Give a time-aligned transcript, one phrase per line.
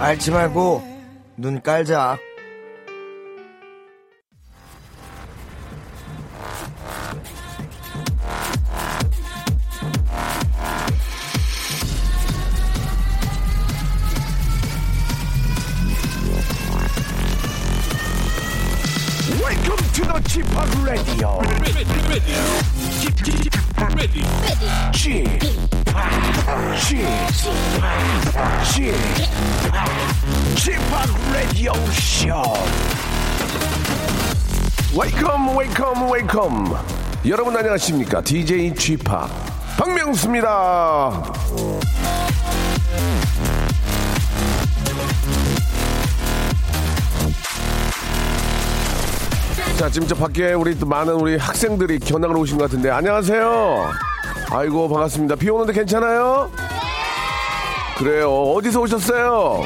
[0.00, 0.82] 앓지 말고
[1.36, 2.18] 눈 깔자.
[37.26, 38.22] 여러분 안녕하십니까?
[38.22, 39.04] DJ Chip
[39.78, 41.22] 박명수입니다.
[49.78, 53.90] 자, 지금 저 밖에 우리 또 많은 우리 학생들이 견학을 오신 것 같은데, 안녕하세요.
[54.50, 55.36] 아이고, 반갑습니다.
[55.36, 56.50] 비 오는데 괜찮아요?
[57.98, 58.30] 그래요.
[58.30, 59.62] 어디서 오셨어요?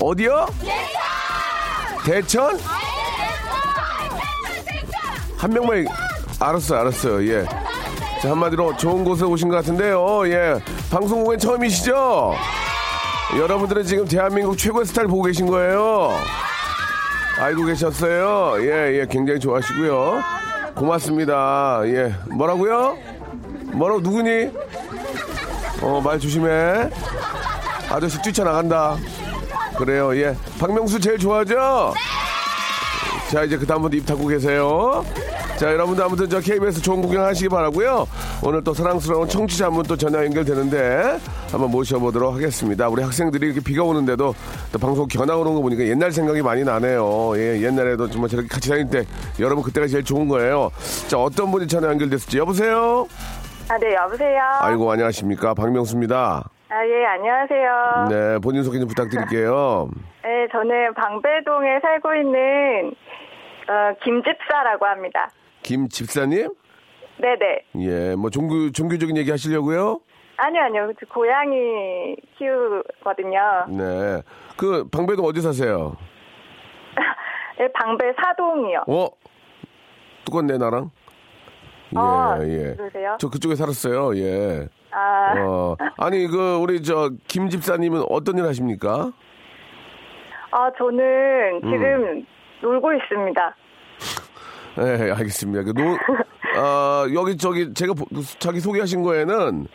[0.00, 0.46] 어디요?
[2.04, 2.58] 대천?
[5.40, 5.86] 한 명만,
[6.38, 7.26] 알았어요, 알았어요.
[7.32, 7.46] 예.
[8.20, 10.28] 자, 한마디로 좋은 곳에 오신 것 같은데요.
[10.28, 10.60] 예.
[10.90, 12.34] 방송국엔 처음이시죠?
[13.38, 16.14] 여러분들은 지금 대한민국 최고의 스타를 보고 계신 거예요.
[17.38, 18.62] 알고 계셨어요?
[18.66, 20.22] 예, 예, 굉장히 좋아하시고요.
[20.74, 21.80] 고맙습니다.
[21.86, 22.98] 예, 뭐라고요?
[23.72, 24.50] 뭐라고 누구니?
[25.80, 26.90] 어, 말 조심해.
[27.88, 28.98] 아저씨 뛰쳐나간다.
[29.78, 30.36] 그래요, 예.
[30.58, 31.94] 박명수 제일 좋아하죠?
[33.30, 35.02] 자, 이제 그 다음부터 입 닫고 계세요.
[35.60, 38.06] 자, 여러분들 아무튼 저 KBS 좋은 구경 하시기 바라고요
[38.42, 41.18] 오늘 또 사랑스러운 청취자 한 분 또 전화 연결되는데
[41.52, 42.88] 한번 모셔보도록 하겠습니다.
[42.88, 44.32] 우리 학생들이 이렇게 비가 오는데도
[44.72, 47.32] 또 방송 견학 오는 거 보니까 옛날 생각이 많이 나네요.
[47.36, 49.02] 예, 옛날에도 정말 저렇게 같이 다닐 때
[49.38, 50.70] 여러분 그때가 제일 좋은 거예요.
[51.08, 53.06] 자, 어떤 분이 전화 연결됐을지 여보세요?
[53.68, 54.40] 아, 네, 여보세요?
[54.60, 55.52] 아이고, 안녕하십니까.
[55.54, 56.48] 박명수입니다.
[56.70, 58.08] 아, 예, 안녕하세요.
[58.08, 59.88] 네, 본인 소개 좀 부탁드릴게요.
[60.24, 62.94] 네, 저는 방배동에 살고 있는,
[63.68, 65.28] 어, 김집사라고 합니다.
[65.62, 66.48] 김 집사님?
[67.18, 67.64] 네네.
[67.80, 70.00] 예, 뭐 종교, 종교적인 얘기 하시려고요?
[70.36, 70.92] 아니요, 아니요.
[70.98, 73.66] 저 고양이 키우거든요.
[73.68, 74.22] 네.
[74.56, 75.96] 그, 방배동 어디 사세요?
[77.58, 78.84] 네, 방배 사동이요.
[78.88, 79.08] 어?
[80.24, 80.90] 똑같네, 나랑?
[81.92, 82.74] 예, 아, 예.
[82.74, 83.16] 그러세요?
[83.20, 84.68] 저 그쪽에 살았어요, 예.
[84.92, 89.12] 아, 어, 아니, 그, 우리 저, 김 집사님은 어떤 일 하십니까?
[90.52, 91.70] 아, 저는 음.
[91.70, 92.26] 지금
[92.62, 93.56] 놀고 있습니다.
[94.78, 95.62] 예, 알겠습니다.
[95.64, 95.96] 그, 노,
[96.56, 99.66] 아, 여기, 저기, 제가 보- 그 자기 소개하신 거에는,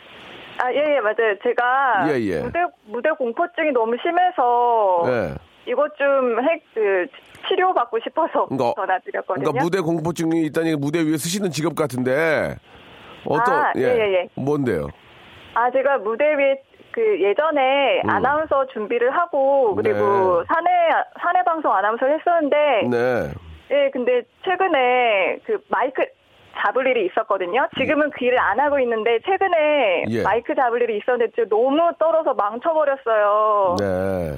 [0.62, 1.36] 아, 예, 예, 맞아요.
[1.42, 2.40] 제가 예, 예.
[2.40, 5.34] 무대, 무대 공포증이 너무 심해서 예.
[5.70, 7.06] 이것 좀 핵, 그,
[7.48, 9.44] 치료받고 싶어서 그러니까, 전화드렸거든요.
[9.44, 12.56] 그러니까 무대 공포증이 있다니 무대 위에 쓰시는 직업 같은데,
[13.26, 14.28] 어떤, 아, 예, 예, 예.
[14.34, 14.88] 뭔데요?
[15.54, 16.62] 아, 제가 무대 위에
[16.92, 18.08] 그 예전에 음.
[18.10, 19.98] 아나운서 준비를 하고 그리고
[20.40, 20.44] 네.
[20.48, 20.70] 사내
[21.20, 22.56] 사내 방송 아나운서를 했었는데
[22.90, 23.32] 네.
[23.70, 26.04] 예, 근데 최근에 그 마이크
[26.58, 27.68] 잡을 일이 있었거든요.
[27.78, 30.22] 지금은 그 일을 안 하고 있는데 최근에 예.
[30.22, 33.76] 마이크 잡을 일이 있었는데 너무 떨어서 망쳐버렸어요.
[33.78, 34.36] 네.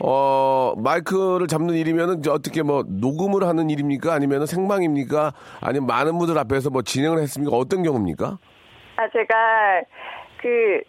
[0.00, 4.12] 어, 마이크를 잡는 일이면은 어떻게 뭐 녹음을 하는 일입니까?
[4.12, 5.32] 아니면 생방입니까?
[5.62, 7.56] 아니면 많은 분들 앞에서 뭐 진행을 했습니까?
[7.56, 8.38] 어떤 경우입니까?
[8.96, 9.82] 아, 제가
[10.42, 10.82] 그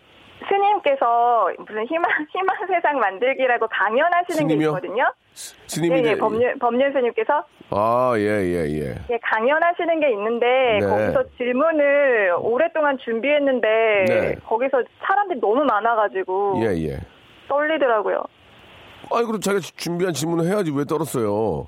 [0.50, 4.70] 스님께서 무슨 희망 희망 세상 만들기라고 강연하시는 게 스님이요?
[4.70, 5.04] 있거든요.
[5.34, 8.96] 스- 예, 스님이 예, 이제- 법률 법률 스님께서 아, 예, 예, 예.
[9.10, 10.46] 예, 강연하시는 게 있는데
[10.80, 10.88] 네.
[10.88, 13.68] 거기서 질문을 오랫동안 준비했는데
[14.08, 14.36] 네.
[14.46, 16.98] 거기서 사람들이 너무 많아가지고 예, 예.
[17.50, 18.24] 떨리더라고요.
[19.12, 21.68] 아이, 그럼 자기가 지- 준비한 질문을 해야지 왜 떨었어요?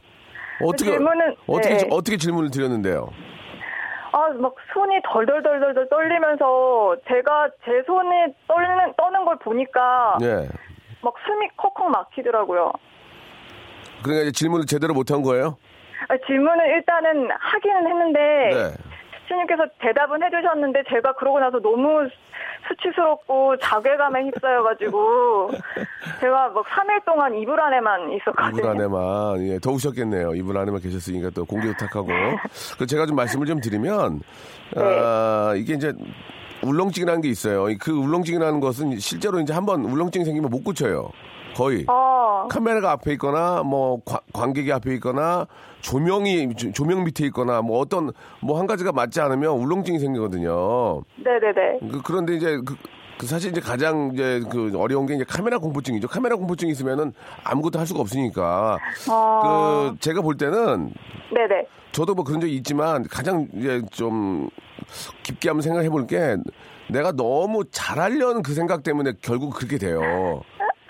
[0.61, 1.87] 어떻게, 질문은- 어떻게, 네.
[1.89, 3.09] 어떻게 질문을 드렸는데요?
[4.11, 10.47] 아, 막 손이 덜덜덜덜 떨리면서 제가 제 손이 떨는 떠는 걸 보니까 예.
[11.01, 12.71] 막 숨이 컥컥 막히더라고요.
[14.03, 15.57] 그러니까 이제 질문을 제대로 못한 거예요?
[16.07, 18.73] 아, 질문을 일단은 하기는 했는데 네.
[19.29, 22.09] 스님께서 대답은 해주셨는데 제가 그러고 나서 너무
[22.67, 25.51] 수치스럽고 자괴감에 휩싸여가지고
[26.19, 28.59] 제가 막 3일 동안 이불 안에만 있었거든요.
[28.59, 30.35] 이분 안에만 예, 더우셨겠네요.
[30.35, 32.09] 이분 안에만 계셨으니까 또 공기도 탁하고.
[32.77, 34.19] 그 제가 좀 말씀을 좀 드리면
[34.75, 35.93] 아, 이게 이제
[36.63, 37.67] 울렁증이라는 게 있어요.
[37.79, 41.09] 그 울렁증이라는 것은 실제로 이제 한번 울렁증이 생기면 못 고쳐요.
[41.55, 41.85] 거의.
[41.87, 45.47] 어, 카메라가 앞에 있거나 뭐 관- 관객이 앞에 있거나
[45.81, 48.11] 조명이 조- 조명 밑에 있거나 뭐 어떤
[48.41, 51.03] 뭐 한 가지가 맞지 않으면 울렁증이 생기거든요.
[51.17, 51.79] 네네네.
[51.91, 52.75] 그, 그런데 이제 그,
[53.17, 56.07] 그 사실 이제 가장 이제 그 어려운 게 이제 카메라 공포증이죠.
[56.07, 57.13] 카메라 공포증이 있으면은
[57.43, 58.77] 아무것도 할 수가 없으니까.
[59.11, 59.41] 어,
[59.91, 60.93] 그 제가 볼 때는
[61.33, 61.65] 네네.
[61.91, 64.49] 저도 뭐 그런 적이 있지만 가장 이제 좀
[65.23, 66.37] 깊게 한번 생각해 볼 게
[66.89, 70.41] 내가 너무 잘하려는 그 생각 때문에 결국 그렇게 돼요.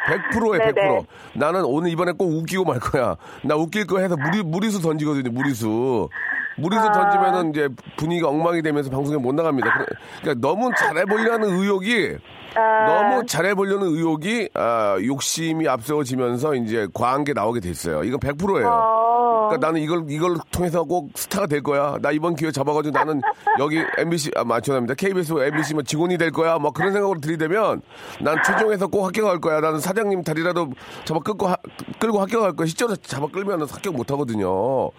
[0.07, 0.75] 100%에 100%.
[0.75, 1.05] 네네.
[1.33, 3.15] 나는 오늘 이번에 꼭 웃기고 말 거야.
[3.43, 6.09] 나 웃길 거 해서 무리, 무리수 던지거든요, 무리수.
[6.57, 6.91] 무리수 아.
[6.91, 9.85] 던지면은 이제 분위기가 엉망이 되면서 방송에 못 나갑니다.
[10.21, 12.17] 그러니까 너무 잘해보려는 의욕이
[12.55, 18.03] 아, 너무 잘해보려는 의욕이 아, 욕심이 앞세워지면서 이제 과한 게 나오게 됐어요.
[18.03, 18.67] 이건 100%예요.
[18.67, 19.08] 어,
[19.49, 21.97] 그러니까 나는 이걸 이걸 통해서 꼭 스타가 될 거야.
[22.01, 23.21] 나 이번 기회 잡아가지고 나는
[23.59, 24.93] 여기 MBC 아 맞춰납니다.
[24.95, 26.57] KBS MBC 뭐 직원이 될 거야.
[26.57, 27.81] 뭐 그런 생각으로 들이대면
[28.21, 29.59] 난 최종에서 꼭 합격할 거야.
[29.59, 30.69] 나는 사장님 다리라도
[31.05, 31.57] 잡아 끌고 하-
[31.99, 32.65] 끌고 합격할 거야.
[32.67, 34.91] 실제로 잡아 끌면 합격 못 하거든요.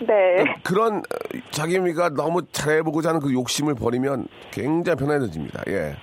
[0.00, 0.44] 네.
[0.62, 5.62] 그런 어, 자기미가 너무 잘해보고자 하는 그 욕심을 버리면 굉장히 편안해집니다.
[5.68, 5.96] 예.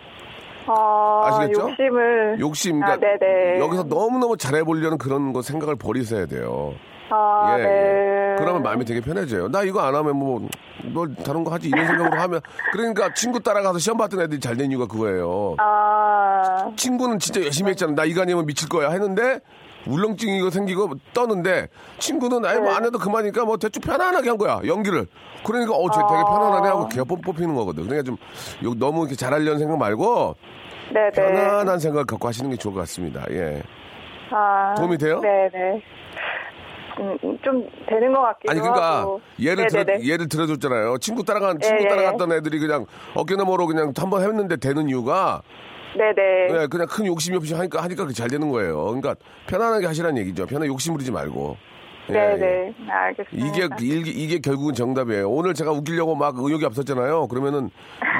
[0.65, 1.69] 어, 아시겠죠?
[1.69, 2.37] 욕심을.
[2.39, 3.59] 욕심, 아, 그러니까 네네.
[3.59, 6.73] 여기서 너무 너무 잘해보려는 그런 거 생각을 버리셔야 돼요.
[7.13, 7.69] 아, 예, 네.
[7.69, 8.35] 예.
[8.39, 9.47] 그러면 마음이 되게 편해져요.
[9.49, 10.47] 나 이거 안 하면 뭐,
[10.85, 14.71] 뭘 다른 거 하지 이런 생각으로 하면 그러니까 친구 따라가서 시험 봤던 애들이 잘 된
[14.71, 15.55] 이유가 그거예요.
[15.59, 17.93] 아, 친구는 진짜 열심히 했잖아.
[17.93, 19.39] 나 이거 아니면 미칠 거야 했는데
[19.85, 21.67] 울렁증이 이거 생기고 떠는데
[21.99, 22.61] 친구는 아예 네.
[22.61, 25.07] 뭐안 해도 그만이니까 뭐 대충 편안하게 한 거야 연기를.
[25.45, 26.23] 그러니까 어, 쟤 되게 아.
[26.23, 27.83] 편안하네 하고 뽑- 뽑히는 거거든.
[27.83, 28.15] 그러니까 좀
[28.63, 30.35] 요- 너무 이렇게 잘하려는 생각 말고
[30.93, 31.11] 네네.
[31.11, 33.23] 편안한 생각 갖고 하시는 게 좋을 것 같습니다.
[33.31, 33.61] 예.
[34.31, 35.19] 아, 도움이 돼요?
[35.21, 35.81] 네네.
[36.99, 39.21] 음, 좀 되는 것 같기도 아니 그러니까 하고.
[39.39, 39.83] 예를 들어.
[40.03, 40.97] 예를 들어줬잖아요.
[40.99, 41.87] 친구 따라간 친구 예, 예.
[41.89, 42.85] 따라갔던 애들이 그냥
[43.15, 45.41] 어깨 너머로 그냥 한번 했는데 되는 이유가
[45.97, 46.61] 네네.
[46.63, 48.85] 예, 그냥 큰 욕심이 없이 하니까 하니까 잘 되는 거예요.
[48.85, 49.15] 그러니까
[49.47, 50.45] 편안하게 하시라는 얘기죠.
[50.45, 51.57] 편안 욕심 부리지 말고.
[52.09, 52.35] 예, 예.
[52.35, 52.75] 네네.
[52.89, 53.47] 알겠습니다.
[53.47, 55.29] 이게 이게 이게 결국은 정답이에요.
[55.29, 57.27] 오늘 제가 웃기려고 막 의욕이 앞섰잖아요.
[57.27, 57.69] 그러면은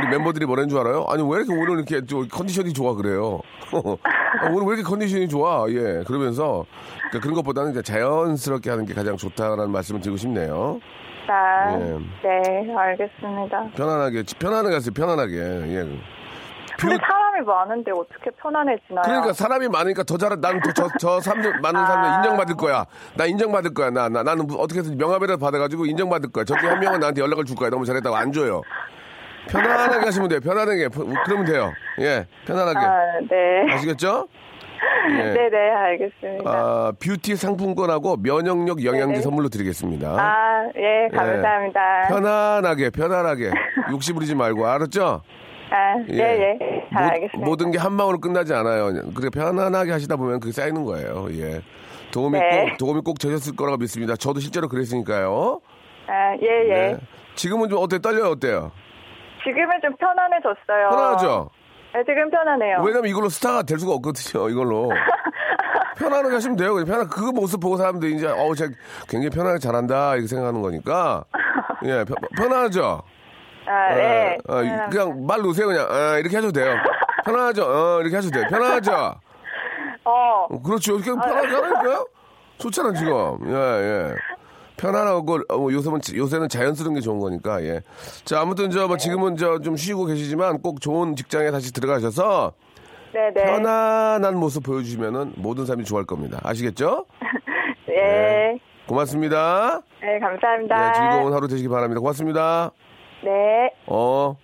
[0.01, 1.05] 우리 멤버들이 뭐라는 줄 알아요?
[1.09, 3.41] 아니 왜 이렇게 오늘 이렇게 저 컨디션이 좋아 그래요?
[3.71, 5.65] 아, 오늘 왜 이렇게 컨디션이 좋아?
[5.69, 6.65] 예, 그러면서
[7.09, 10.79] 그러니까 그런 것보다는 자연스럽게 하는 게 가장 좋다라는 말씀을 드리고 싶네요.
[11.27, 11.97] 아, 예.
[12.23, 13.69] 네, 알겠습니다.
[13.75, 14.93] 편안하게 편안하게 하세요.
[14.93, 15.35] 편안하게.
[15.37, 16.22] 예.
[16.79, 19.03] 근데 사람이 많은데 어떻게 편안해지나요?
[19.03, 22.15] 그러니까 사람이 많으니까 더 잘한 나는 더, 저, 저 사람들 많은 사람들 아.
[22.17, 22.85] 인정받을 거야.
[23.15, 23.89] 나 인정받을 거야.
[23.89, 26.45] 나, 나 나는 뭐 어떻게 해서 명함이라도 받아가지고 인정받을 거야.
[26.45, 27.69] 저쪽 한 명은 나한테 연락을 줄 거야.
[27.69, 28.61] 너무 잘했다고 안 줘요.
[29.49, 30.39] 편안하게 하시면 돼요.
[30.39, 30.89] 편안하게.
[31.25, 31.71] 그러면 돼요.
[31.99, 32.79] 예, 편안하게.
[32.79, 33.73] 아, 네.
[33.73, 34.27] 아시겠죠?
[35.11, 35.33] 예.
[35.33, 36.49] 네네, 알겠습니다.
[36.49, 39.21] 아, 뷰티 상품권하고 면역력 영양제 네네.
[39.21, 40.07] 선물로 드리겠습니다.
[40.17, 42.07] 아, 예, 감사합니다.
[42.09, 43.51] 편안하게, 편안하게.
[43.91, 45.21] 욕심 부리지 말고, 알았죠?
[45.75, 46.57] 아, 예, 예.
[46.93, 47.45] 잘 모- 알겠습니다.
[47.49, 48.91] 모든 게 한 방으로 끝나지 않아요.
[49.15, 51.27] 그래 편안하게 하시다 보면 그게 쌓이는 거예요.
[51.31, 51.61] 예.
[52.11, 52.69] 도움이 네.
[52.69, 54.15] 꼭 도움이 꼭 되셨을 거라고 믿습니다.
[54.15, 55.59] 저도 실제로 그랬으니까요.
[56.07, 56.73] 아, 예, 예.
[56.93, 56.97] 네.
[57.35, 57.97] 지금은 좀 어때?
[57.99, 58.31] 떨려요?
[58.31, 58.71] 어때요?
[59.43, 60.89] 지금은 좀 편안해졌어요.
[60.91, 61.49] 편안하죠?
[61.95, 62.81] 네, 지금 편안해요.
[62.83, 64.49] 왜냐면 이걸로 스타가 될 수가 없거든요.
[64.49, 64.89] 이걸로.
[65.97, 66.73] 편안하게 하시면 돼요.
[66.73, 68.67] 그냥 편안 그 모습 보고 사람들이 이제 어우 쟤
[69.07, 71.23] 굉장히 편하게 잘한다 이렇게 생각하는 거니까
[71.85, 73.01] 예 편, 편안하죠.
[73.65, 74.37] 아, 네.
[74.47, 74.89] 어, 어, 편안합니다.
[74.89, 76.75] 그냥 말 놓으세요 그냥 아, 이렇게 하셔도 돼요.
[77.25, 77.63] 편안하죠.
[77.63, 78.47] 어, 이렇게 하셔도 돼요.
[78.49, 79.15] 편안하죠.
[80.05, 80.97] 어, 어, 그렇죠.
[80.99, 82.07] 그냥 편하게 하라니까요?
[82.57, 83.37] 좋잖아, 지금.
[83.47, 84.15] 예, 예.
[84.77, 87.81] 편안하고, 어, 요새는, 요새는 자연스러운 게 좋은 거니까, 예.
[88.25, 92.53] 자, 아무튼, 저, 뭐, 지금은 저, 좀 쉬고 계시지만 꼭 좋은 직장에 다시 들어가셔서
[93.13, 93.33] 네네.
[93.33, 96.39] 편안한 모습 보여주시면은 모든 사람이 좋아할 겁니다.
[96.43, 97.05] 아시겠죠?
[97.89, 98.57] 예.
[98.87, 99.81] 고맙습니다.
[100.01, 100.89] 네, 감사합니다.
[100.89, 102.01] 예, 즐거운 하루 되시기 바랍니다.
[102.01, 102.71] 고맙습니다.
[103.23, 103.69] 네.
[103.87, 104.35] 어.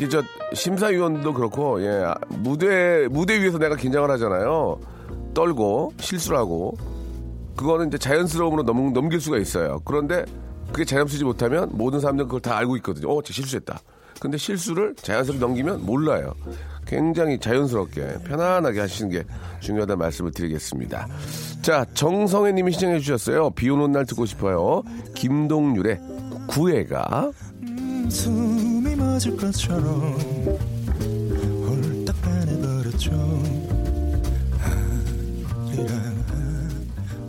[0.00, 0.22] 이저
[0.54, 4.80] 심사위원도 그렇고 예 아, 무대 무대 위에서 내가 긴장을 하잖아요.
[5.34, 6.74] 떨고 실수를 하고.
[7.56, 9.80] 그거는 이제 자연스러움으로 넘, 넘길 수가 있어요.
[9.84, 10.24] 그런데
[10.72, 13.10] 그게 자연스럽지 못하면 모든 사람들은 그걸 다 알고 있거든요.
[13.14, 13.78] 어 제 실수했다.
[14.18, 16.32] 근데 실수를 자연스럽게 넘기면 몰라요
[16.86, 19.24] 굉장히 자연스럽게 편안하게 하시는 게
[19.60, 21.06] 중요하다는 말씀을 드리겠습니다.
[21.62, 23.50] 자 정성혜 님이 시청해 주셨어요.
[23.50, 24.82] 비 오는 날 듣고 싶어요.
[25.14, 26.00] 김동률의
[26.48, 27.30] 구애가.
[28.08, 30.14] 숨이 멎을 것처럼
[31.68, 33.12] 홀딱 반해버렸죠.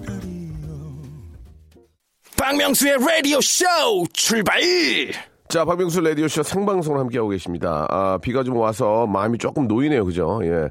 [0.08, 0.52] 하리요
[2.36, 3.66] 박명수의 라디오 쇼
[4.14, 4.60] 출발!
[5.52, 7.86] 자, 박명수 라디오쇼 생방송을 함께하고 계십니다.
[7.90, 10.06] 아, 비가 좀 와서 마음이 조금 놓이네요.
[10.06, 10.40] 그죠?
[10.44, 10.70] 예.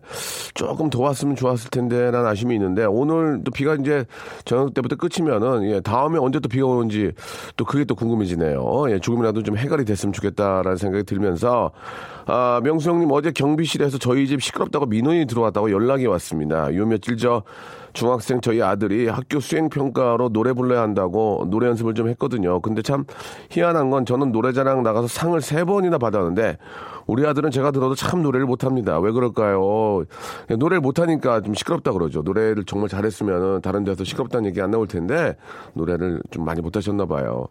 [0.55, 4.07] 조금 더 왔으면 좋았을 텐데, 라는 아쉬움이 있는데, 오늘 또 비가 이제
[4.47, 7.13] 저녁 때부터 끝이면은, 예, 다음에 언제 또 비가 오는지
[7.59, 8.87] 또 그게 또 궁금해지네요.
[8.89, 11.73] 예, 조금이라도 좀 해결이 됐으면 좋겠다라는 생각이 들면서,
[12.25, 16.75] 아, 명수 형님 어제 경비실에서 저희 집 시끄럽다고 민원이 들어왔다고 연락이 왔습니다.
[16.75, 17.43] 요 며칠 저
[17.93, 22.61] 중학생 저희 아들이 학교 수행평가로 노래 불러야 한다고 노래 연습을 좀 했거든요.
[22.61, 23.05] 근데 참
[23.51, 26.59] 희한한 건 저는 노래자랑 나가서 상을 세 번이나 받았는데
[27.07, 28.99] 우리 아들은 제가 들어도 참 노래를 못합니다.
[29.01, 30.05] 왜 그럴까요?
[30.49, 32.23] 노래를 못하니까 좀 시끄럽다 그러죠.
[32.23, 35.37] 노래를 정말 잘했으면 다른 데서 시끄럽다는 얘기 안 나올 텐데
[35.75, 37.49] 노래를 좀 많이 못하셨나 봐요.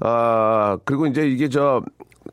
[0.00, 1.82] 아 그리고 이제 이게 저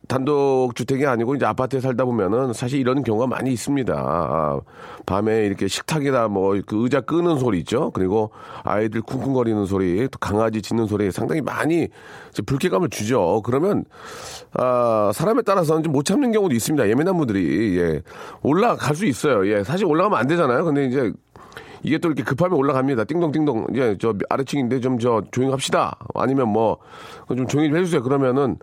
[0.09, 3.93] 단독 주택이 아니고 이제 아파트에 살다 보면은 사실 이런 경우가 많이 있습니다.
[3.95, 4.59] 아,
[5.05, 7.91] 밤에 이렇게 식탁에다 뭐그 의자 끄는 소리 있죠.
[7.91, 8.31] 그리고
[8.63, 11.87] 아이들 쿵쿵거리는 소리, 또 강아지 짖는 소리 상당히 많이
[12.45, 13.41] 불쾌감을 주죠.
[13.45, 13.85] 그러면
[14.53, 16.89] 아, 사람에 따라서는 좀 못 참는 경우도 있습니다.
[16.89, 18.01] 예민한 분들이 예.
[18.41, 19.47] 올라갈 수 있어요.
[19.47, 19.63] 예.
[19.63, 20.65] 사실 올라가면 안 되잖아요.
[20.65, 21.11] 근데 이제
[21.83, 23.03] 이게 또 이렇게 급하면 올라갑니다.
[23.05, 23.67] 띵동띵동.
[23.73, 25.97] 이제 저 아래층인데 좀 저 조용히 합시다.
[26.15, 26.77] 아니면 뭐
[27.27, 28.01] 좀 조용히 좀 해주세요.
[28.03, 28.57] 그러면은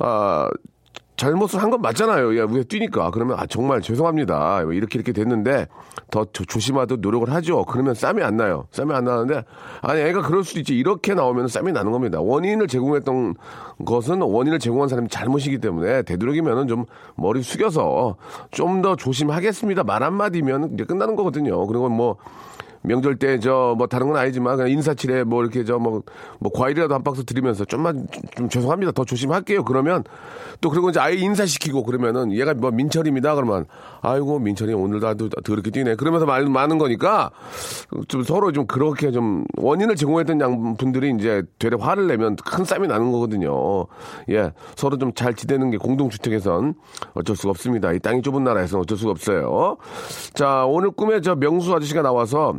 [0.00, 0.48] 아
[1.16, 2.38] 잘못을 한 건 맞잖아요.
[2.38, 3.10] 야, 위에 뛰니까.
[3.10, 4.62] 그러면, 아, 정말 죄송합니다.
[4.72, 5.66] 이렇게 이렇게 됐는데,
[6.10, 7.66] 더 조, 조심하도록 노력을 하죠.
[7.66, 8.66] 그러면 쌈이 안 나요.
[8.70, 9.44] 쌈이 안 나는데,
[9.82, 10.74] 아니, 애가 그럴 수도 있지.
[10.74, 12.22] 이렇게 나오면 쌈이 나는 겁니다.
[12.22, 13.34] 원인을 제공했던
[13.84, 18.16] 것은 원인을 제공한 사람이 잘못이기 때문에, 되도록이면은 좀 머리 숙여서
[18.50, 19.84] 좀 더 조심하겠습니다.
[19.84, 21.66] 말 한마디면 이제 끝나는 거거든요.
[21.66, 22.16] 그리고 뭐,
[22.82, 26.02] 명절 때 저 뭐 다른 건 아니지만 그냥 인사치레 뭐 이렇게 저뭐뭐
[26.54, 28.92] 과일이라도 한 박스 드리면서 좀만 좀, 좀 죄송합니다.
[28.92, 29.64] 더 조심할게요.
[29.64, 30.04] 그러면
[30.60, 33.34] 또 그리고 이제 아예 인사시키고 그러면은 얘가 뭐 민철입니다.
[33.34, 33.66] 그러면
[34.02, 35.94] 아이고 민철이 오늘도 아주 더럽게 뛰네.
[35.96, 37.30] 그러면서 말 많은 거니까
[38.08, 42.88] 좀 서로 좀 그렇게 좀 원인을 제공했던 양 분들이 이제 되레 화를 내면 큰 싸움이
[42.88, 43.86] 나는 거거든요.
[44.30, 44.52] 예.
[44.76, 46.74] 서로 좀 잘 지내는 게 공동주택에선
[47.14, 47.92] 어쩔 수가 없습니다.
[47.92, 49.76] 이 땅이 좁은 나라에서는 어쩔 수가 없어요.
[50.34, 52.54] 자 오늘 꿈에 저 명수 아저씨가 나와서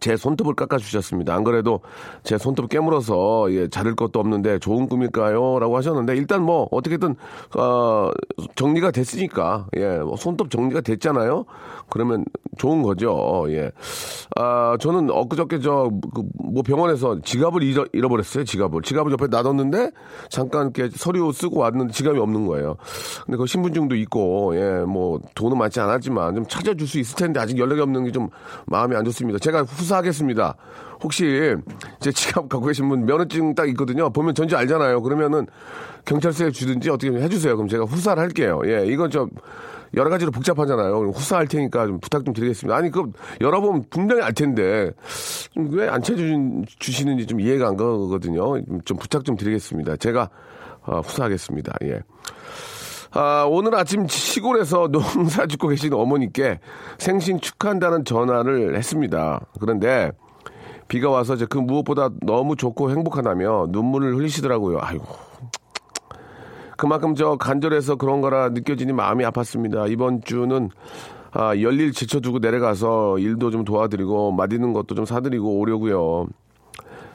[0.00, 1.34] 제 손톱을 깎아주셨습니다.
[1.34, 1.80] 안 그래도
[2.22, 5.58] 제 손톱 깨물어서 예, 자를 것도 없는데 좋은 꿈일까요?
[5.58, 7.16] 라고 하셨는데 일단 뭐 어떻게든
[7.56, 8.10] 어,
[8.54, 11.44] 정리가 됐으니까 예, 뭐 손톱 정리가 됐잖아요.
[11.88, 12.24] 그러면
[12.58, 13.46] 좋은 거죠.
[13.48, 13.70] 예.
[14.36, 18.44] 아, 저는 엊그저께 저, 그, 뭐 병원에서 지갑을 잃어, 잃어버렸어요.
[18.44, 18.82] 지갑을.
[18.82, 19.90] 지갑을 옆에 놔뒀는데
[20.30, 22.76] 잠깐 이렇게 서류 쓰고 왔는데 지갑이 없는 거예요.
[23.26, 27.58] 근데 그 신분증도 있고, 예, 뭐 돈은 많지 않았지만 좀 찾아줄 수 있을 텐데 아직
[27.58, 28.28] 연락이 없는 게 좀
[28.66, 29.38] 마음이 안 좋습니다.
[29.38, 30.54] 제가 후사하겠습니다.
[31.02, 31.54] 혹시
[32.00, 34.10] 제 지갑 갖고 계신 분 면허증 딱 있거든요.
[34.10, 35.02] 보면 전지 알잖아요.
[35.02, 35.46] 그러면은
[36.04, 37.56] 경찰서에 주든지 어떻게 좀 해주세요.
[37.56, 38.60] 그럼 제가 후사를 할게요.
[38.66, 39.28] 예, 이건 좀
[39.94, 41.10] 여러 가지로 복잡하잖아요.
[41.10, 42.74] 후사할 테니까 좀 부탁 좀 드리겠습니다.
[42.74, 43.10] 아니, 그,
[43.42, 44.90] 열어보면 분명히 알 텐데,
[45.54, 48.54] 왜 안 찾아주시는지 좀 이해가 안 가거든요.
[48.84, 49.96] 좀 부탁 좀 드리겠습니다.
[49.96, 50.30] 제가,
[50.84, 51.74] 어, 후사하겠습니다.
[51.82, 52.00] 예.
[53.14, 56.60] 아, 오늘 아침 시골에서 농사 짓고 계신 어머니께
[56.98, 59.40] 생신 축하한다는 전화를 했습니다.
[59.60, 60.10] 그런데,
[60.88, 64.78] 비가 와서 그 무엇보다 너무 좋고 행복하다며 눈물을 흘리시더라고요.
[64.80, 65.04] 아이고.
[66.76, 69.90] 그만큼 저 간절해서 그런 거라 느껴지니 마음이 아팠습니다.
[69.90, 70.68] 이번 주는
[71.30, 76.26] 아, 열일 지쳐두고 내려가서 일도 좀 도와드리고 맛있는 것도 좀 사드리고 오려고요.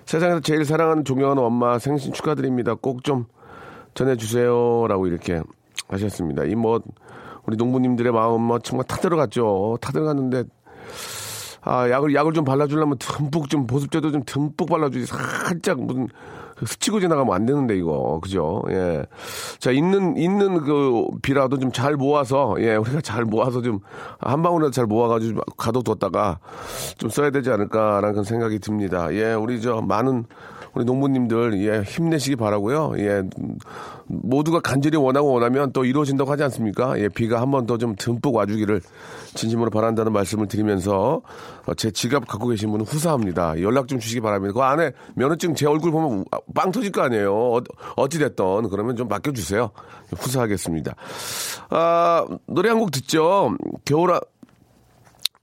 [0.06, 2.76] 세상에서 제일 사랑하는 존경하는 엄마 생신 축하드립니다.
[2.76, 3.26] 꼭 좀
[3.94, 5.42] 전해주세요라고 이렇게
[5.90, 6.44] 하셨습니다.
[6.46, 6.82] 이 뭐
[7.46, 9.78] 우리 농부님들의 마음 뭐 정말 타들어갔죠.
[9.82, 10.44] 타들어갔는데
[11.62, 16.08] 아 약을 약을 좀 발라주려면 듬뿍 좀 보습제도 좀 듬뿍 발라주지 살짝 무슨
[16.66, 18.64] 스치고 지나가면 안 되는데 이거 그죠?
[18.70, 19.06] 예.
[19.60, 23.80] 자 있는 있는 그 비라도 좀 잘 모아서 예 우리가 잘 모아서 좀
[24.20, 26.40] 한 방울이라도 잘 모아가지고 가둬뒀다가
[26.98, 29.14] 좀 써야 되지 않을까라는 생각이 듭니다.
[29.14, 30.26] 예 우리 저 많은
[30.74, 32.94] 우리 농부님들 예 힘내시기 바라고요.
[32.98, 33.24] 예
[34.08, 37.00] 모두가 간절히 원하고 원하면 또 이루어진다고 하지 않습니까?
[37.00, 38.82] 예 비가 한 번 더 좀 듬뿍 와주기를
[39.36, 41.22] 진심으로 바란다는 말씀을 드리면서
[41.66, 43.62] 어, 제 지갑 갖고 계신 분은 후사합니다.
[43.62, 44.54] 연락 좀 주시기 바랍니다.
[44.54, 47.34] 그 안에 면허증 제 얼굴 보면 빵 터질 거 아니에요.
[47.36, 47.62] 어,
[47.98, 49.70] 어찌됐던 그러면 좀 맡겨주세요.
[50.18, 50.96] 후사하겠습니다.
[51.70, 53.56] 아 노래 한 곡 듣죠.
[53.86, 54.20] 겨울 아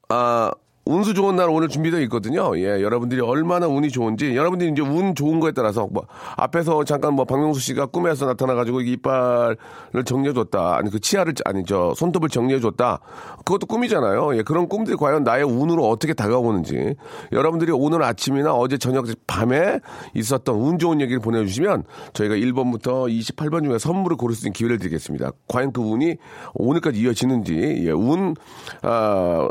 [0.09, 0.51] 아,
[0.87, 2.57] 운수 좋은 날 오늘 준비되어 있거든요.
[2.59, 6.05] 예, 여러분들이 얼마나 운이 좋은지, 여러분들이 이제 운 좋은 거에 따라서, 뭐,
[6.37, 9.57] 앞에서 잠깐 뭐, 박명수 씨가 꿈에서 나타나가지고 이빨을
[10.05, 10.77] 정리해줬다.
[10.77, 13.01] 아니, 그 치아를, 아니, 저, 손톱을 정리해줬다.
[13.39, 14.37] 그것도 꿈이잖아요.
[14.37, 16.97] 예, 그런 꿈들이 과연 나의 운으로 어떻게 다가오는지.
[17.33, 19.81] 여러분들이 오늘 아침이나 어제 저녁 밤에
[20.15, 25.31] 있었던 운 좋은 얘기를 보내주시면, 저희가 1번부터 28번 중에 선물을 고를 수 있는 기회를 드리겠습니다.
[25.49, 26.17] 과연 그 운이
[26.53, 28.35] 오늘까지 이어지는지, 예, 운,
[28.83, 29.49] 아,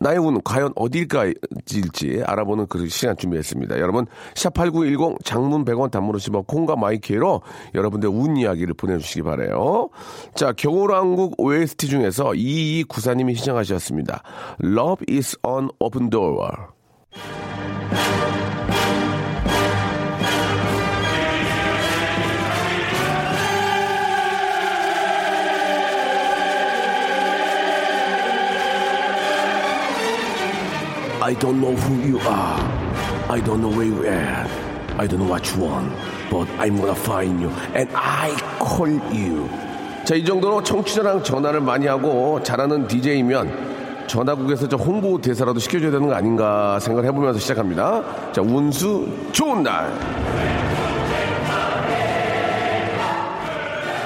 [0.00, 3.78] 나의 운은 과연 어딜까일지 알아보는 그 시간 준비했습니다.
[3.78, 7.42] 여러분 샵8910 장문 100원 단문 50원 콩과 마이케이로
[7.74, 9.90] 여러분들 운 이야기를 보내주시기 바래요.
[10.34, 14.22] 자 겨울왕국 OST 중에서 2294님이 신청하셨습니다.
[14.62, 16.50] Love is an open door.
[31.28, 32.58] I don't know who you are.
[33.28, 34.48] I don't know where you at.
[34.98, 35.92] I don't know what you want.
[36.30, 37.50] But I'm gonna find you.
[37.74, 39.46] And I call you.
[40.06, 46.08] 자, 이 정도로 청취자랑 전화를 많이 하고 잘하는 DJ면 전화국에서 저 홍보 대사라도 시켜줘야 되는
[46.08, 48.32] 거 아닌가 생각을 해보면서 시작합니다.
[48.32, 49.92] 자, 운수 좋은 날.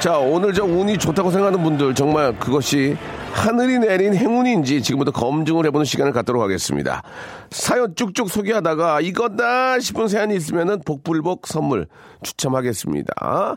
[0.01, 2.97] 자, 오늘 저 운이 좋다고 생각하는 분들 정말 그것이
[3.33, 7.03] 하늘이 내린 행운인지 지금부터 검증을 해보는 시간을 갖도록 하겠습니다.
[7.51, 11.87] 사연 쭉쭉 소개하다가 이거다 싶은 사연이 있으면은 복불복 선물
[12.23, 13.57] 추첨하겠습니다.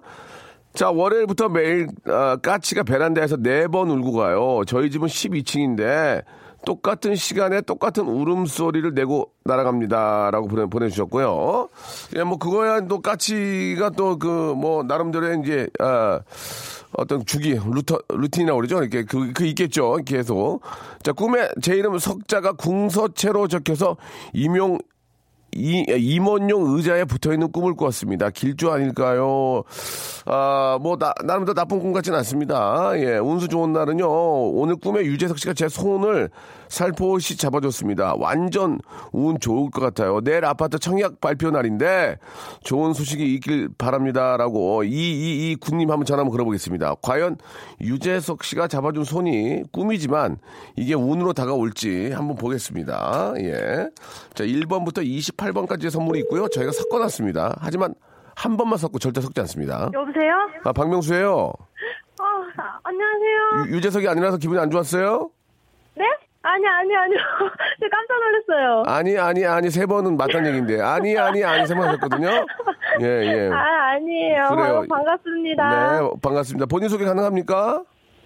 [0.74, 4.62] 자, 월요일부터 매일 아, 까치가 베란다에서 네 번 울고 가요.
[4.68, 6.24] 저희 집은 12층인데
[6.66, 11.70] 똑같은 시간에 똑같은 울음소리를 내고 날아갑니다 라고 보내, 보내주셨고요.
[12.16, 16.20] 예, 뭐 그거야 또 까치가 또 그 뭐 나름대로의 이제 아,
[16.94, 18.80] 어떤 주기 루터 루틴이라고 그러죠.
[18.82, 19.98] 이렇게 그, 그 있겠죠.
[20.06, 20.62] 계속.
[21.04, 23.98] 자, 꿈에 제 이름 석자가 궁서체로 적혀서
[24.34, 24.80] 임용
[25.58, 28.30] 이, 임원용 의자에 붙어 있는 꿈을 꾸었습니다.
[28.32, 29.64] 길조 아닐까요?
[30.28, 32.94] 아, 뭐, 나, 나름대로 나쁜 꿈 같진 않습니다.
[32.96, 34.08] 예, 운수 좋은 날은요,
[34.54, 36.32] 오늘 꿈에 유재석 씨가 제 손을
[36.68, 38.16] 살포시 잡아줬습니다.
[38.18, 38.80] 완전
[39.12, 40.22] 운 좋을 것 같아요.
[40.22, 42.18] 내일 아파트 청약 발표 날인데,
[42.64, 44.36] 좋은 소식이 있길 바랍니다.
[44.36, 46.96] 라고, 이, 이, 이 군님 한번 전화 한번 걸어보겠습니다.
[47.04, 47.38] 과연
[47.82, 50.38] 유재석 씨가 잡아준 손이 꿈이지만,
[50.76, 53.36] 이게 운으로 다가올지 한번 보겠습니다.
[53.42, 53.90] 예.
[54.34, 56.48] 자, 1번부터 28번까지의 선물이 있고요.
[56.48, 57.58] 저희가 섞어놨습니다.
[57.60, 57.94] 하지만,
[58.36, 59.90] 한 번만 섞고 절대 섞지 않습니다.
[59.94, 60.34] 여보세요?
[60.64, 62.26] 아, 박명수예요 어,
[62.84, 63.68] 안녕하세요.
[63.72, 65.30] 유, 유재석이 아니라서 기분이 안 좋았어요?
[65.96, 66.04] 네?
[66.42, 67.18] 아니, 아니, 아니요.
[67.80, 68.84] 저 깜짝 놀랐어요.
[68.86, 70.80] 아니, 아니, 아니, 세 번은 맞다는 얘기인데.
[70.82, 72.30] 아니, 아니, 아니, 세 번 하셨거든요?
[73.02, 73.50] 예, 예.
[73.52, 74.48] 아, 아니에요.
[74.50, 74.76] 그래요.
[74.78, 76.00] 어, 반갑습니다.
[76.02, 76.66] 네, 반갑습니다.
[76.68, 77.84] 본인 소개 가능합니까?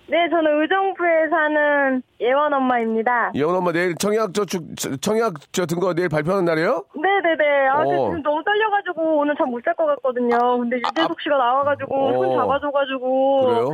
[0.09, 3.31] 네, 저는 의정부에 사는 예원 엄마입니다.
[3.35, 4.63] 예원 엄마 내일 청약 저축,
[5.01, 6.83] 청약 저 등거 내일 발표하는 날이에요?
[6.95, 7.67] 네 네 네.
[7.67, 8.07] 아, 근데 어.
[8.09, 10.37] 지금 너무 떨려가지고 오늘 잠 못 잘 것 같거든요.
[10.59, 12.13] 근데 유재석 씨가 나와가지고 어.
[12.13, 13.45] 손 잡아줘가지고.
[13.45, 13.69] 그래요?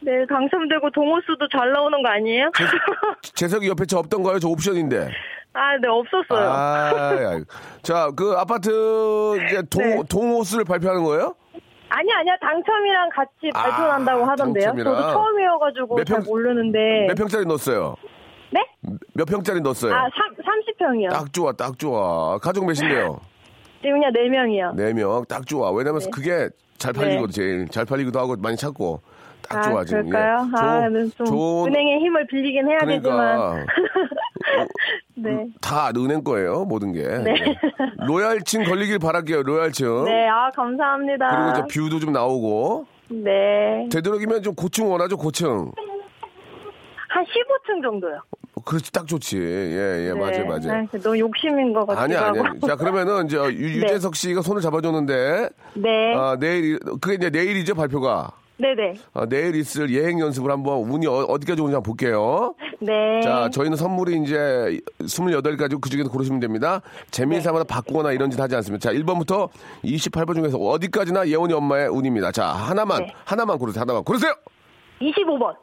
[0.00, 2.50] 네, 당첨되고 동호수도 잘 나오는 거 아니에요?
[3.34, 4.38] 재석이 옆에 저 없던 거예요?
[4.38, 5.10] 저 옵션인데.
[5.54, 6.48] 아, 네, 없었어요.
[6.50, 7.40] 아, 야.
[7.82, 8.70] 자, 그 아파트
[9.44, 10.02] 이제 동, 네.
[10.08, 11.34] 동호수를 발표하는 거예요?
[11.90, 12.36] 아니, 아니야.
[12.40, 14.64] 당첨이랑 같이 아, 발표한다고 하던데요.
[14.66, 14.94] 당첨이랑.
[14.94, 17.06] 저도 처음이어가지고 몇잘 평- 모르는데.
[17.08, 17.94] 몇 평짜리 넣었어요?
[18.50, 18.64] 네?
[19.14, 19.92] 몇 평짜리 넣었어요?
[19.94, 21.10] 아, 3, 30평이요.
[21.10, 22.38] 딱 좋아, 딱 좋아.
[22.38, 23.20] 가족 몇인데요?
[23.82, 24.74] 지금요, 4명이요.
[24.74, 25.70] 네 명, 딱 좋아.
[25.70, 26.48] 왜냐면 그게
[26.78, 27.68] 잘 팔리거든, 제일.
[27.68, 29.00] 잘 팔리기도 하고 많이 찾고.
[29.48, 30.10] 딱 아, 좋아, 지금.
[30.10, 30.34] 그럴까요?
[30.34, 30.56] 예.
[30.56, 33.02] 아, 좋은- 네, 좀 좋은- 은행의 힘을 빌리긴 해야 그러니까.
[33.02, 33.66] 되지만.
[35.16, 35.46] 네.
[35.60, 37.02] 다 은행 거예요, 모든 게.
[37.02, 37.32] 네.
[37.32, 37.54] 예.
[38.06, 40.04] 로얄층 걸리길 바랄게요, 로얄층.
[40.04, 41.28] 네, 아, 감사합니다.
[41.28, 42.86] 그리고 이제 view도 좀 나오고.
[43.10, 43.88] 네.
[43.90, 45.72] 되도록이면 좀 고층 원하죠, 고층.
[47.08, 48.20] 한 15층 정도요.
[48.64, 49.38] 그렇지, 딱 좋지.
[49.38, 50.14] 예, 예, 네.
[50.14, 50.86] 맞아요, 맞아요.
[50.92, 52.42] 아, 너무 욕심인 것 같기도 아니야, 아니야.
[52.44, 52.66] 하고.
[52.66, 56.14] 자, 그러면은, 이제 유, 재석 씨가 손을 잡아줬는데, 네.
[56.14, 58.32] 아, 내일, 그게 이제 내일이죠, 발표가.
[58.60, 58.94] 네네.
[59.14, 62.54] 아, 내일 있을 예행 연습을 한번 운이 어, 디까지 오는지 한번 볼게요.
[62.80, 63.20] 네.
[63.22, 66.80] 자, 저희는 선물이 이제 28가지 그 중에서 고르시면 됩니다.
[67.12, 68.90] 재미삼아 바꾸거나 이런 짓 하지 않습니다.
[68.90, 69.48] 자, 1번부터
[69.84, 72.32] 28번 중에서 어디까지나 예원이 엄마의 운입니다.
[72.32, 73.14] 자, 하나만, 네.
[73.24, 73.82] 하나만 고르세요.
[73.82, 74.02] 하나만.
[74.02, 74.34] 고르세요!
[75.00, 75.54] 25번.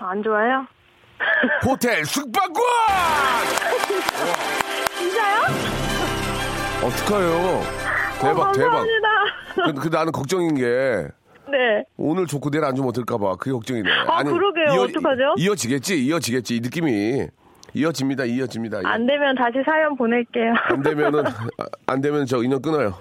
[0.00, 0.64] 안 좋아요?
[1.66, 2.54] 호텔 숙박권!
[4.98, 5.42] 진짜요?
[6.84, 7.83] 어떡해요.
[8.20, 8.84] 대박, 어, 대박.
[9.54, 10.64] 그, 그 나는 걱정인 게,
[11.50, 11.84] 네.
[11.96, 13.36] 오늘 좋고 내일 안 좋으면 어떨까봐.
[13.36, 13.88] 그게 걱정이네.
[14.08, 14.80] 아, 그러게요.
[14.82, 15.34] 어떡하죠?
[15.36, 16.56] 이어지겠지, 이어지겠지.
[16.56, 17.26] 이 느낌이.
[17.76, 18.78] 이어집니다, 이어집니다.
[18.78, 18.82] 예.
[18.86, 20.54] 안 되면 다시 사연 보낼게요.
[20.68, 21.32] 안 되면은 아,
[21.88, 22.94] 안 되면 저 인연 끊어요.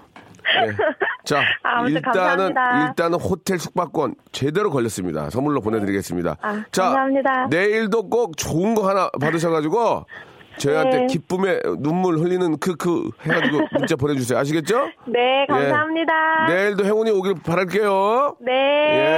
[0.66, 0.76] 예.
[1.24, 2.88] 자, 아, 일단은 감사합니다.
[2.88, 5.30] 일단은 호텔 숙박권 제대로 걸렸습니다.
[5.30, 6.38] 선물로 보내드리겠습니다.
[6.42, 7.48] 아, 자, 감사합니다.
[7.48, 10.06] 내일도 꼭 좋은 거 하나 받으셔가지고
[10.58, 11.08] 저희한테 네.
[11.08, 14.40] 기쁨의 눈물 흘리는 크크 해가지고 문자 보내주세요.
[14.40, 14.88] 아시겠죠?
[15.08, 16.14] 네, 감사합니다.
[16.50, 16.54] 예.
[16.54, 18.38] 내일도 행운이 오길 바랄게요.
[18.42, 18.52] 네.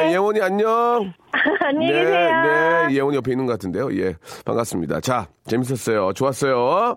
[0.07, 1.13] 예, 예원이 안녕.
[1.61, 2.41] 안녕히 네, 계세요.
[2.87, 3.95] 네, 예원이 옆에 있는 것 같은데요.
[3.99, 5.01] 예, 반갑습니다.
[5.01, 6.13] 자, 재밌었어요.
[6.13, 6.95] 좋았어요.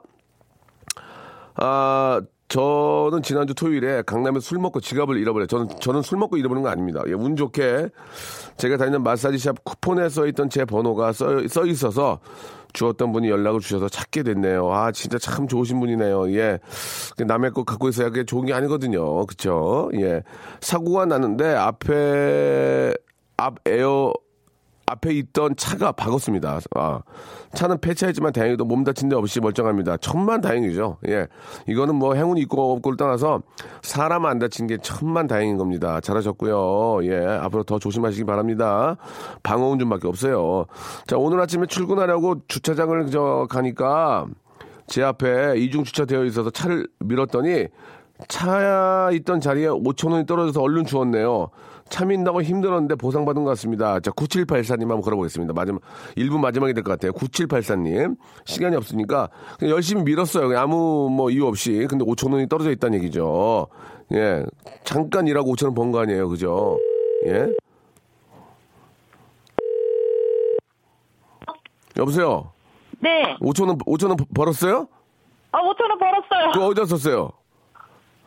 [1.57, 5.47] 아, 저는 지난주 토요일에 강남에 술 먹고 지갑을 잃어버려요.
[5.47, 7.03] 저는, 저는 술 먹고 잃어버린 거 아닙니다.
[7.07, 7.91] 예, 운 좋게
[8.57, 12.21] 제가 다니는 마사지샵 쿠폰에 써 있던 제 번호가 써, 써 있어서
[12.73, 14.73] 주었던 분이 연락을 주셔서 찾게 됐네요.
[14.73, 16.33] 아, 진짜 참 좋으신 분이네요.
[16.35, 16.59] 예.
[17.19, 19.27] 남의 거 갖고 있어야 그게 좋은 게 아니거든요.
[19.27, 19.91] 그쵸?
[19.95, 20.23] 예.
[20.61, 22.95] 사고가 났는데 앞에,
[23.37, 24.13] 앞 에어,
[24.89, 26.61] 앞에 있던 차가 박았습니다.
[26.75, 27.01] 아,
[27.55, 29.97] 차는 폐차했지만 다행히도 몸 다친 데 없이 멀쩡합니다.
[29.99, 30.99] 천만 다행이죠.
[31.09, 31.27] 예.
[31.67, 33.43] 이거는 뭐 행운이 있고 없고를 떠나서
[33.83, 36.01] 사람 안 다친 게 천만 다행인 겁니다.
[36.01, 37.05] 잘하셨고요.
[37.05, 37.27] 예.
[37.27, 38.97] 앞으로 더 조심하시기 바랍니다.
[39.43, 40.67] 방어운 좀밖에 없어요.
[41.07, 44.27] 자, 오늘 아침에 출근하려고 주차장을 저 가니까
[44.87, 47.67] 제 앞에 이중 주차되어 있어서 차를 밀었더니
[48.27, 51.51] 차 있던 자리에 5천 원이 떨어져서 얼른 주웠네요.
[51.89, 54.01] 참인다고 힘들었는데 보상받은 것 같습니다.
[54.01, 55.53] 자, 9784님 한번 걸어보겠습니다.
[55.55, 55.81] 마지막,
[56.17, 57.13] 1분 마지막이 될 것 같아요.
[57.13, 58.17] 9784님.
[58.45, 60.59] 시간이 없으니까 그냥 열심히 밀었어요.
[60.59, 61.87] 아무 뭐 이유 없이.
[61.89, 63.67] 근데 5천 원이 떨어져 있다는 얘기죠.
[64.13, 64.45] 예.
[64.85, 66.29] 잠깐 일하고 5천 원 번 거 아니에요.
[66.29, 66.79] 그죠?
[67.27, 67.49] 예.
[71.97, 72.53] 여보세요?
[73.01, 73.37] 네.
[73.41, 74.87] 5천 원, 5천 원 벌었어요?
[75.53, 76.51] 아, 5천 원 벌었어요.
[76.53, 77.31] 그거 어디다 썼어요?